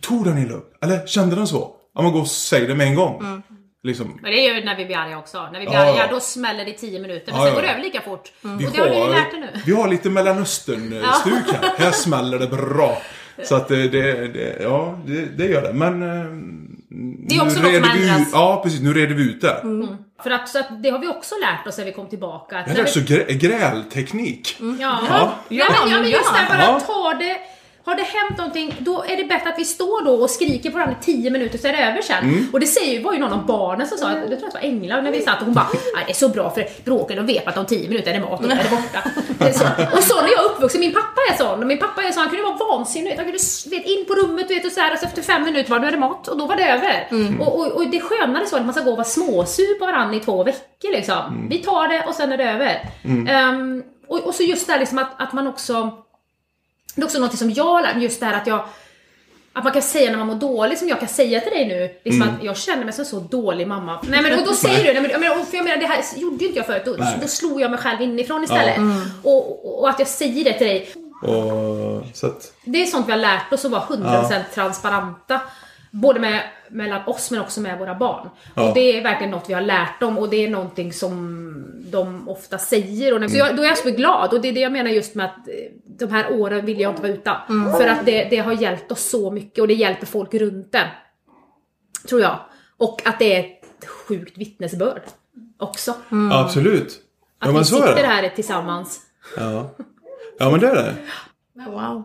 [0.00, 0.84] Tog den illa upp?
[0.84, 1.70] Eller kände den så?
[1.94, 3.20] Ja, man går och säger det med en gång.
[3.20, 3.42] Mm.
[3.82, 5.38] Liksom, Men det är ju när vi blir arga också.
[5.52, 5.92] När vi blir Ja, ja.
[5.92, 7.32] arga då smäller det i 10 minuter.
[7.32, 7.54] Men Ja, sen ja.
[7.54, 8.32] går det över lika fort.
[8.42, 9.60] vi, Och det har ni ju lärt er nu.
[9.66, 11.72] vi har lite Mellanöstern-stuk här.
[11.78, 12.98] Här smäller det bra.
[13.44, 15.72] Så att det, det, det ja, det, det gör det.
[15.72, 16.02] Men...
[16.88, 18.28] Det är också något som ändras.
[18.32, 18.80] Ja, precis.
[18.80, 19.60] Nu reder vi ut det.
[20.22, 22.58] För att, så att det har vi också lärt oss när vi kom tillbaka.
[22.58, 24.56] Att Det är vi- grä, grälteknik.
[24.60, 24.98] Ja.
[25.08, 25.32] Ja.
[25.48, 26.54] Ja, men, ja, men just det ja.
[26.54, 26.80] bara Ja.
[26.80, 27.36] ta det
[27.86, 30.74] har det hänt någonting, då är det bättre att vi står då och skriker på
[30.78, 32.24] varandra i 10 minuter så är det över sen.
[32.24, 32.48] Mm.
[32.52, 34.58] Och det säger ju, var ju någon av barnen som sa, jag tror att det
[34.60, 37.18] var Engla, när vi satt och hon bara "Nej, det är så bra för bråken
[37.18, 39.10] och vet att om 10 minuter är det mat och är det borta.
[39.38, 39.88] Det.
[39.96, 42.20] Och så när jag är uppvuxen, min pappa är sån, och min pappa är sån,
[42.22, 43.38] han kunde vara vansinnig, han kunde
[43.70, 45.96] vet, in på rummet vet, och så här, och så efter fem minuter var det
[45.96, 47.08] mat och då var det över.
[47.40, 49.86] Och, och, och det är skönare så att man ska gå och vara småsur på
[49.86, 51.46] varandra i två veckor liksom.
[51.50, 52.90] Vi tar det och sen är det över.
[53.28, 55.90] Ehm, och, och så just det här liksom att, att man också
[56.94, 58.64] det är också något som jag har lärt mig, just det här att jag
[59.52, 61.90] att man kan säga när man mår dåligt, som jag kan säga till dig nu,
[62.04, 64.00] liksom att jag känner mig som så dålig mamma.
[64.08, 66.46] Nej men och då säger du, nej, men, för jag menar det här gjorde ju
[66.46, 68.76] inte jag förut, då, då slog jag mig själv inifrån istället.
[69.22, 70.88] Och, och, och att jag säger det till dig,
[71.22, 75.40] Och, att, det är sånt vi har lärt oss att vara 100% transparenta.
[75.90, 78.28] Både med, mellan oss men också med våra barn.
[78.54, 78.68] Ja.
[78.68, 82.28] Och det är verkligen något vi har lärt dem och det är någonting som de
[82.28, 83.14] ofta säger.
[83.14, 84.90] Och när, så jag, då är jag så glad och det är det jag menar
[84.90, 87.36] just med att eh, de här åren vill jag inte vara utan.
[87.78, 90.90] För att det, det har hjälpt oss så mycket och det hjälper folk runt det.
[92.08, 92.38] Tror jag.
[92.76, 95.02] Och att det är ett sjukt vittnesbörd
[95.58, 95.94] också.
[96.32, 97.00] Absolut.
[97.40, 98.08] Ja Att men vi så är sitter det.
[98.08, 99.00] här tillsammans.
[99.36, 99.70] Ja.
[100.38, 100.94] ja men det är det.
[101.70, 102.04] Wow.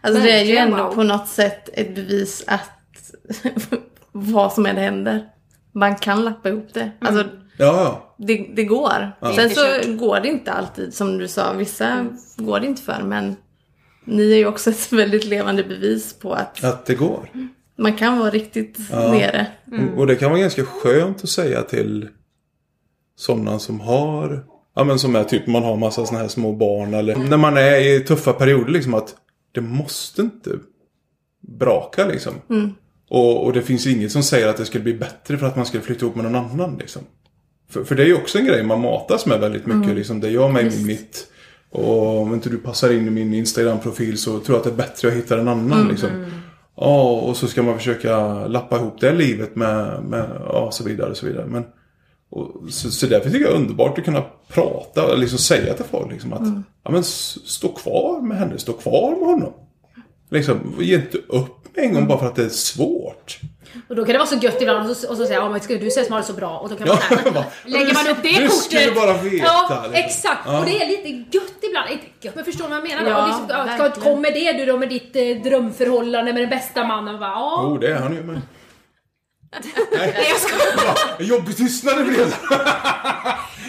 [0.00, 0.94] Alltså det är ju ändå wow.
[0.94, 2.70] på något sätt ett bevis att
[4.12, 5.24] vad som än händer.
[5.72, 6.90] Man kan lappa ihop det.
[7.00, 7.24] Alltså
[7.58, 8.14] Ja, ja.
[8.18, 9.12] det, det går.
[9.20, 11.52] Sen Inte så går det inte alltid som du sa.
[11.52, 12.06] Vissa
[12.36, 13.36] går det inte för men
[14.04, 17.28] ni är ju också ett väldigt levande bevis på att Att det går.
[17.78, 19.46] man kan vara riktigt nere.
[19.94, 22.08] Och- Och det kan vara ganska skönt att säga till
[23.16, 26.94] sådana som har, ja men som är typ man har massa såna här små barn
[26.94, 29.14] eller när man är i tuffa perioder liksom att
[29.56, 30.50] det måste inte
[31.40, 32.34] braka liksom.
[33.08, 35.66] Och, och det finns inget som säger att det skulle bli bättre för att man
[35.66, 37.02] skulle flytta ihop med någon annan liksom.
[37.68, 40.20] För, för det är ju också en grej man matas med väldigt mycket liksom.
[40.20, 41.26] Det gör mig med mitt
[41.70, 44.86] och om inte du passar in i min Instagram-profil så tror jag att det är
[44.86, 46.10] bättre att hitta en annan liksom.
[46.76, 51.10] Ja, och så ska man försöka lappa ihop det livet med, med ja, så vidare
[51.10, 51.46] och så vidare.
[51.46, 51.64] Men,
[52.30, 55.74] och, så, så därför tycker jag det är underbart att kunna prata och liksom säga
[55.74, 59.52] till folk liksom att ja, men stå kvar med henne, stå kvar med honom.
[60.30, 63.38] Liksom, ge inte upp med en gång bara för att det är svårt.
[63.88, 65.52] Och då kan det vara så gött ibland och så, och så säger jag, "Ja,
[65.52, 67.32] men ska du säga som har det så bra och då kan man Ja, säga,
[67.32, 68.52] bara, lägger man upp det du kortet.
[68.62, 69.94] skulle bara veta, Ja, liksom.
[70.04, 70.40] exakt.
[70.46, 70.58] Ja.
[70.60, 71.08] Och det är lite
[71.38, 71.90] gött ibland.
[71.90, 73.10] Inte gött, men förstår du vad jag menar?
[73.10, 74.08] Ja, liksom, ja, ska, verkligen.
[74.12, 77.16] kom med det du då med ditt eh, drömförhållande med den bästa mannen.
[77.20, 77.62] Ja.
[77.66, 78.40] Oh, det är han ju men...
[79.92, 80.96] Nej, jag skojar.
[81.18, 82.34] En jobbig tystnad det blev.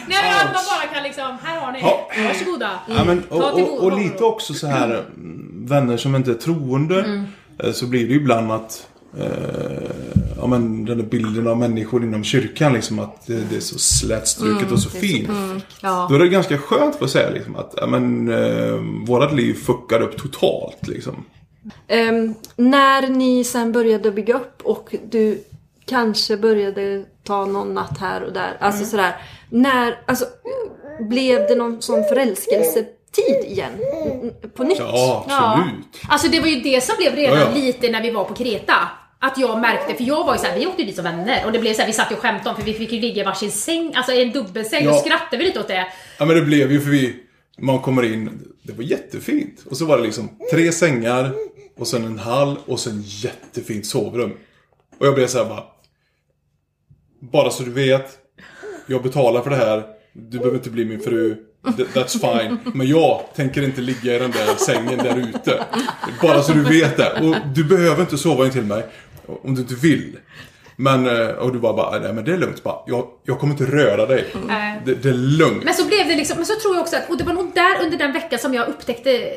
[0.08, 1.80] Nej men att man bara kan liksom, här har ni.
[1.82, 2.10] Ja.
[2.28, 2.80] Varsågoda.
[2.88, 7.00] Ja, men, och, och, och lite också så här mm, vänner som inte är troende.
[7.00, 7.26] Mm.
[7.64, 8.88] eh, Så blir det ju ibland att
[9.20, 9.28] eh,
[10.38, 13.80] ja, men den där bilden av människor inom kyrkan liksom att det, det är så
[13.80, 15.30] slätstruket och så fint.
[15.82, 16.08] Ja.
[16.10, 18.76] Då är det ganska skönt för att säga liksom att ja, men, eh,
[19.08, 21.26] vårat liv fuckar upp totalt liksom.
[21.88, 25.44] Ehm, när ni sen började bygga upp och du
[25.88, 28.58] kanske började ta någon natt här och där.
[28.60, 28.90] Alltså Mm.
[28.90, 29.16] sådär.
[29.50, 30.26] När, alltså,
[31.10, 33.72] blev det någon sån förälskelsetid igen?
[34.22, 34.78] Mm, På nytt?
[34.80, 35.86] Ja, absolut.
[36.10, 37.56] Alltså det var ju det som blev redan Ja, ja.
[37.56, 38.76] lite när vi var på Kreta.
[39.20, 41.52] Att jag märkte, för jag var ju såhär, vi åkte ju dit som vänner och
[41.52, 43.26] det blev såhär, vi satt ju och skämtade om för vi fick ju ligga i
[43.26, 44.92] varsin säng, alltså i en dubbelsäng, Ja.
[44.92, 45.88] då skrattade vi lite åt det.
[46.20, 47.16] Ja men det blev ju för vi,
[47.60, 49.64] man kommer in, det var jättefint.
[49.70, 51.34] Och så var det liksom tre sängar
[51.80, 54.34] och sen en hall och sen jättefint sovrum.
[55.00, 55.64] Och jag blev så här bara.
[57.20, 58.18] Bara så du vet,
[58.88, 59.84] jag betalar för det här.
[60.14, 61.36] Du behöver inte bli min fru.
[61.64, 62.58] Th- That's fine.
[62.74, 65.64] Men jag tänker inte ligga i den där sängen där ute.
[66.22, 67.12] Bara så du vet det.
[67.22, 68.86] Och du behöver inte sova in till mig.
[69.44, 70.18] Om du inte vill.
[70.76, 72.64] Men, eh, och du bara, bara nej men det är lugnt.
[72.64, 74.26] Bara, jag, jag kommer inte röra dig.
[74.48, 74.82] Nej.
[74.86, 75.64] Det, det är lugnt.
[75.64, 77.52] Men så blev det liksom, men så tror jag också att, och det var nog
[77.56, 79.34] där under den veckan som jag upptäckte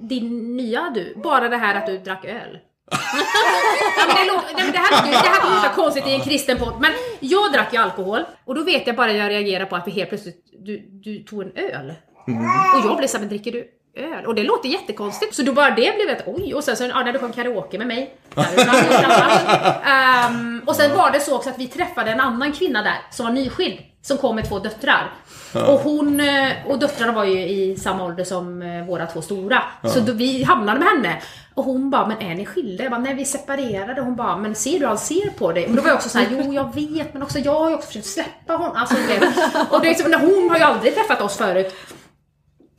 [0.00, 1.14] din nya du.
[1.22, 2.58] Bara det här att du drack öl.
[2.90, 2.98] Ja,
[4.06, 6.58] men det, låter, nej, men det här, det här kommer låta konstigt i en kristen
[6.58, 9.86] podd, men jag drack ju alkohol och då vet jag bara jag reagerar på att
[9.86, 11.94] vi helt plötsligt, du, du tog en öl.
[12.74, 14.26] Och jag blev såhär, men dricker du öl?
[14.26, 15.34] Och det låter jättekonstigt.
[15.34, 17.78] Så då bara det blev ett oj, och sen så, ja, när du kom karaoke
[17.78, 18.14] med mig.
[19.84, 23.26] Ehm, och sen var det så också att vi träffade en annan kvinna där som
[23.26, 23.78] var nyskild.
[24.04, 25.10] Som kom med två döttrar.
[25.54, 29.62] Och hon eh, och döttrarna var ju i samma ålder som eh, våra två stora.
[29.82, 31.22] Så då vi hamnade med henne.
[31.54, 32.82] Och hon bara, men är ni skilda?
[32.82, 34.00] Jag bara, nej vi separerade.
[34.00, 35.66] Hon bara, men ser du allt ser på dig?
[35.66, 37.86] Men då var jag också såhär, jo jag vet men också jag har ju också
[37.86, 38.76] försökt släppa honom.
[38.76, 38.94] Alltså,
[39.70, 41.74] och det är liksom, hon har ju aldrig träffat oss förut.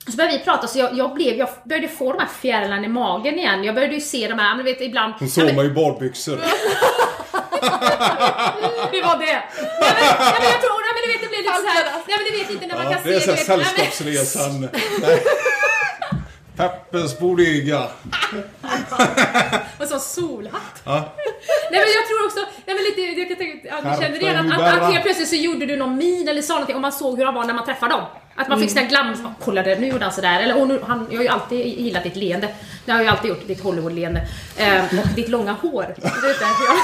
[0.08, 2.88] Så började vi prata så jag, jag, blev, jag började få de här fjärilarna i
[2.88, 3.64] magen igen.
[3.64, 5.14] Jag började ju se de här, men vet ibland...
[5.20, 6.40] Hon såg man ju badbyxor.
[8.92, 9.40] Det var det!
[9.82, 10.85] Nej men, nej, men jag tror,
[11.46, 13.26] lite såhär, nej men du vet inte när man Ja, kan det är se...
[13.26, 14.70] såhär Sällskapsresan.
[15.02, 15.24] Nej.
[16.58, 17.88] Peppes Bodega.
[19.80, 20.82] Och så solhatt.
[20.86, 21.14] Ja.
[21.72, 24.52] Nej men jag tror också, nej men lite, jag kan tänka, ja, du kände redan
[24.52, 26.92] att, Carpe att helt plötsligt så gjorde du någon min eller sa någonting och man
[26.92, 28.04] såg hur han var när man träffade dem.
[28.36, 30.40] Att man fick sån här glans, kolla där, nu gjorde han sådär.
[30.42, 32.48] Eller nu, han, jag har ju alltid gillat ditt leende.
[32.86, 34.28] Det har jag ju alltid gjort, ditt Hollywood-leende.
[34.58, 35.96] Eh, och ditt långa hår.
[35.96, 36.76] Du vet det, jag-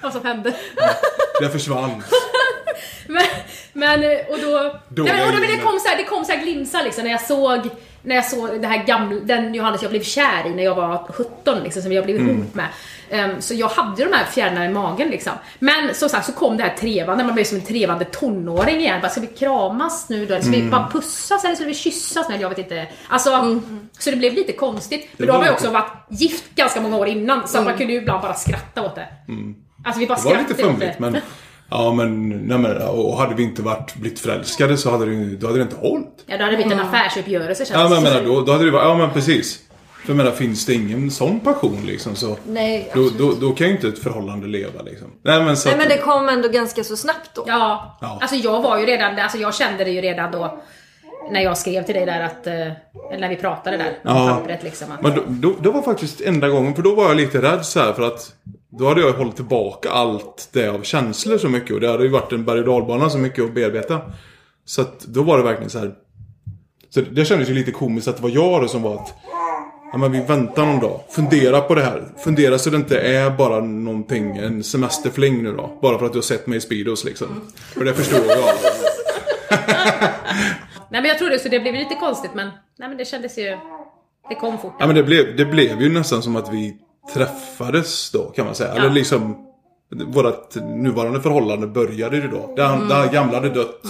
[0.00, 0.54] vad som hände.
[1.40, 2.02] Det försvann.
[3.06, 3.22] Men,
[3.72, 4.80] men och då...
[4.88, 6.82] Dåliga nej, men, och då men det kom så här, det kom så här glimsar
[6.82, 7.60] liksom när jag såg
[8.02, 11.06] när jag såg det här gamla, den Johannes jag blev kär i när jag var
[11.12, 12.36] 17 liksom, som jag blev Mm.
[12.36, 12.66] ihop med.
[13.10, 15.32] Ehm, så jag hade de här fjärilarna i magen liksom.
[15.58, 19.00] Men som sagt så kom det här trevande, man blev som en trevande tonåring igen.
[19.00, 20.34] Bara, ska vi kramas nu då?
[20.34, 20.70] Eller ska vi Mm.
[20.70, 22.28] bara pussas eller ska vi kyssas?
[22.28, 22.86] Nej, jag vet inte.
[23.08, 23.60] Alltså,
[23.98, 25.08] så det blev lite konstigt.
[25.16, 27.76] Men då var har man ju också varit gift ganska många år innan, så man
[27.78, 29.08] kunde ju ibland bara skratta åt det.
[29.84, 30.28] Alltså vi bara Mm.
[30.30, 31.16] Det var lite skrattade fumligt men...
[31.72, 35.36] Ja men, nej, men och hade vi inte varit blivit förälskade så hade det, ju-
[35.36, 36.24] då hade det inte hållit.
[36.26, 38.64] Ja, då hade det blivit en affärsuppgörelse känns Ja men jag menar, då, då hade
[38.64, 39.58] det varit, ja men precis.
[40.04, 42.36] För jag menar, finns det ingen sån passion liksom så...
[42.46, 45.08] Nej, Då, då, då kan ju inte ett förhållande leva liksom.
[45.24, 47.44] Nej men så Nej att- men det kom ändå ganska så snabbt då.
[47.46, 48.18] Ja, Ja.
[48.20, 50.62] alltså jag var ju redan, alltså jag kände det ju redan då
[51.30, 54.28] när jag skrev till dig där att, eh, eller när vi pratade där, på Ja.
[54.38, 54.92] pappret liksom.
[54.92, 57.64] Att, Men då, då, det var faktiskt enda gången, för då var jag lite rädd
[57.66, 58.32] så här för att
[58.70, 62.10] då hade jag hållit tillbaka allt det av känslor så mycket och det hade ju
[62.10, 64.00] varit en berg och så mycket att bearbeta.
[64.64, 65.94] Så att då var det verkligen så här.
[66.90, 69.14] Så det kändes ju lite komiskt att det var jag då som var att
[69.92, 71.00] Ja men vi väntar någon dag.
[71.10, 72.08] Fundera på det här.
[72.24, 75.78] Fundera så det inte är bara någonting, en semesterfling nu då.
[75.82, 77.28] Bara för att du har sett mig i Speedos liksom.
[77.56, 78.36] För det förstår jag.
[80.90, 82.46] nej men jag trodde så det blev lite konstigt men,
[82.78, 83.56] nej men det kändes ju,
[84.28, 84.74] det kom fort.
[84.78, 86.76] Ja men det blev, det blev ju nästan som att vi
[87.14, 88.72] träffades då kan man säga.
[88.72, 89.46] Eller liksom
[90.06, 92.52] Vårat nuvarande förhållande började ju då.
[92.56, 93.80] Det, det här gamla hade dött.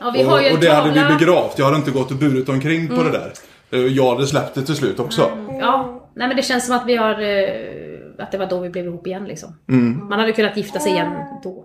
[0.00, 1.58] Ja, vi har ju och, och det hade tavla- vi begravt.
[1.58, 3.32] Jag hade inte gått och burit omkring på det där.
[3.70, 5.30] Eh, Jag hade släppt det till slut också.
[5.60, 7.48] Ja, nej men det känns som att vi har, eh,
[8.18, 9.54] att det var då vi blev ihop igen liksom.
[9.68, 10.08] Mm.
[10.08, 11.12] Man hade kunnat gifta sig igen
[11.42, 11.64] då.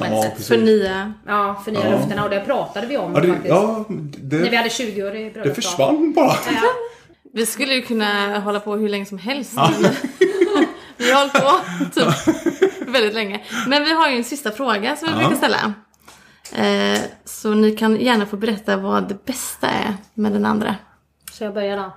[0.00, 0.24] Ja.
[0.48, 1.12] För nya.
[1.26, 1.90] Ja, för nya Ja.
[1.90, 3.48] löftena och det pratade vi om Ja, det, faktiskt.
[3.48, 5.44] ja När vi det, hade 20-årig bröllopsdag.
[5.44, 6.26] det försvann bara.
[6.62, 6.68] Ja.
[7.34, 9.52] Vi skulle ju kunna hålla på hur länge som helst.
[10.98, 11.60] Vi har hållit på
[12.00, 13.40] typ väldigt länge.
[13.66, 15.18] Men vi har ju en sista fråga som vi Ja.
[15.28, 15.74] brukar ställa.
[16.52, 20.74] Eh, så ni kan gärna få berätta vad det bästa är med den andra.
[21.32, 21.92] Så jag börjar då.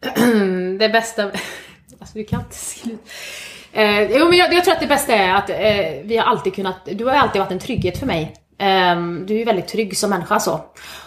[0.78, 1.30] det bästa...
[2.00, 3.02] Alltså vi kan inte sluta.
[3.72, 5.56] Eh, jo, men jag, jag tror att det bästa är att eh,
[6.04, 6.76] vi har alltid kunnat...
[6.92, 8.34] Du har alltid varit en trygghet för mig.
[8.58, 8.96] Eh,
[9.26, 10.60] du är ju väldigt trygg som människa så.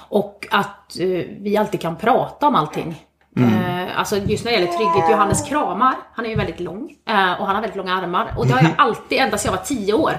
[0.09, 0.95] Och att
[1.39, 3.05] vi alltid kan prata om allting.
[3.38, 6.95] Eh, alltså just när det gäller trygghet, Johannes kramar, han är ju väldigt lång.
[7.05, 8.34] Eh, och han har väldigt långa armar.
[8.38, 10.13] Och det har jag alltid, ända sedan jag var 10 år,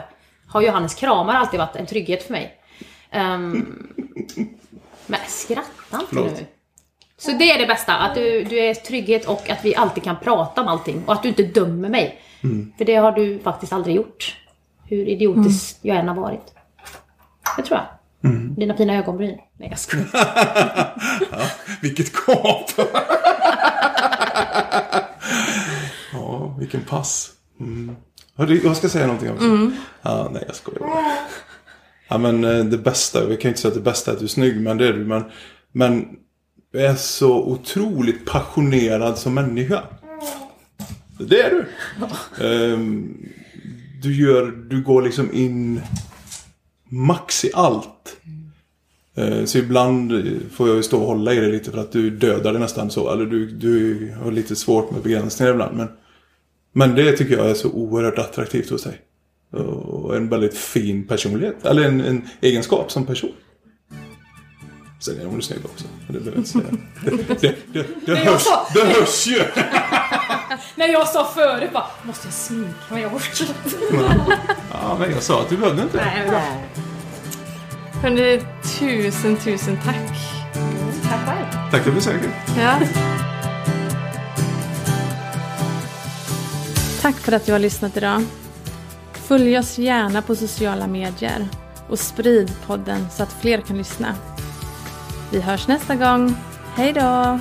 [0.49, 2.55] har Johannes kramar alltid varit en trygghet för mig.
[3.11, 3.89] Ehm,
[5.07, 6.33] men skratta inte Förlåt.
[6.33, 6.47] nu.
[7.19, 10.17] Så det är det bästa, att du, du är trygghet och att vi alltid kan
[10.17, 11.03] prata om allting.
[11.07, 12.21] Och att du inte dömer mig.
[12.79, 14.37] För det har du faktiskt aldrig gjort.
[14.89, 16.55] Hur idiotisk jag än har varit.
[17.57, 17.87] Det tror jag.
[18.57, 19.39] Dina fina ögonbryn.
[19.59, 20.07] Nej jag skojar.
[21.83, 22.71] Vilket gap!
[26.13, 27.31] ja, vilken pass.
[27.61, 27.97] Mm.
[28.37, 29.71] Hörru, jag ska säga någonting också.
[30.03, 30.89] Ja, nej, jag skojar.
[32.09, 34.21] Ja, men eh, det bästa, vi kan ju inte säga att det bästa är att
[34.21, 35.05] du är snygg, men det är du.
[35.05, 35.25] Men,
[35.73, 36.07] men
[36.73, 39.83] du är så otroligt passionerad som människa.
[41.19, 41.67] Det är du.
[42.45, 43.17] Ehm,
[44.03, 45.81] du gör, du går liksom in
[46.95, 48.17] max i allt.
[49.17, 50.13] Eh, Så ibland
[50.53, 52.91] får jag ju stå och hålla i det lite för att du dödar det nästan
[52.91, 53.13] så.
[53.13, 55.77] Eller du, du har lite svårt med begränsningar ibland.
[55.77, 55.89] Men,
[56.73, 59.01] men det tycker jag är så oerhört attraktivt hos dig.
[59.87, 61.67] Och en väldigt fin personlighet.
[61.67, 63.33] Eller en, en egenskap som person.
[65.01, 65.85] Sen är hon snygg också.
[66.07, 66.65] Det behöver jag inte säga.
[67.05, 68.43] Det, det, det, det, hörs,
[68.75, 69.41] det hörs ju!
[70.75, 73.03] När jag sa förut bara, måste jag sminka mig?
[73.03, 74.39] Jag orkar inte.
[74.73, 75.97] Ja, men jag sa att du behövde inte.
[75.97, 76.43] Nej, bra.
[78.03, 78.43] Hörni,
[78.79, 80.11] tusen tusen tack.
[81.11, 81.71] Tack själv.
[81.71, 82.31] Tack för besöket.
[82.59, 82.79] Ja.
[87.03, 88.25] Tack för att du har lyssnat idag.
[89.13, 91.49] Följ oss gärna på sociala medier.
[91.89, 94.15] och sprid podden så att fler kan lyssna.
[95.31, 96.37] Vi hörs nästa gång.
[96.77, 97.39] Hej då!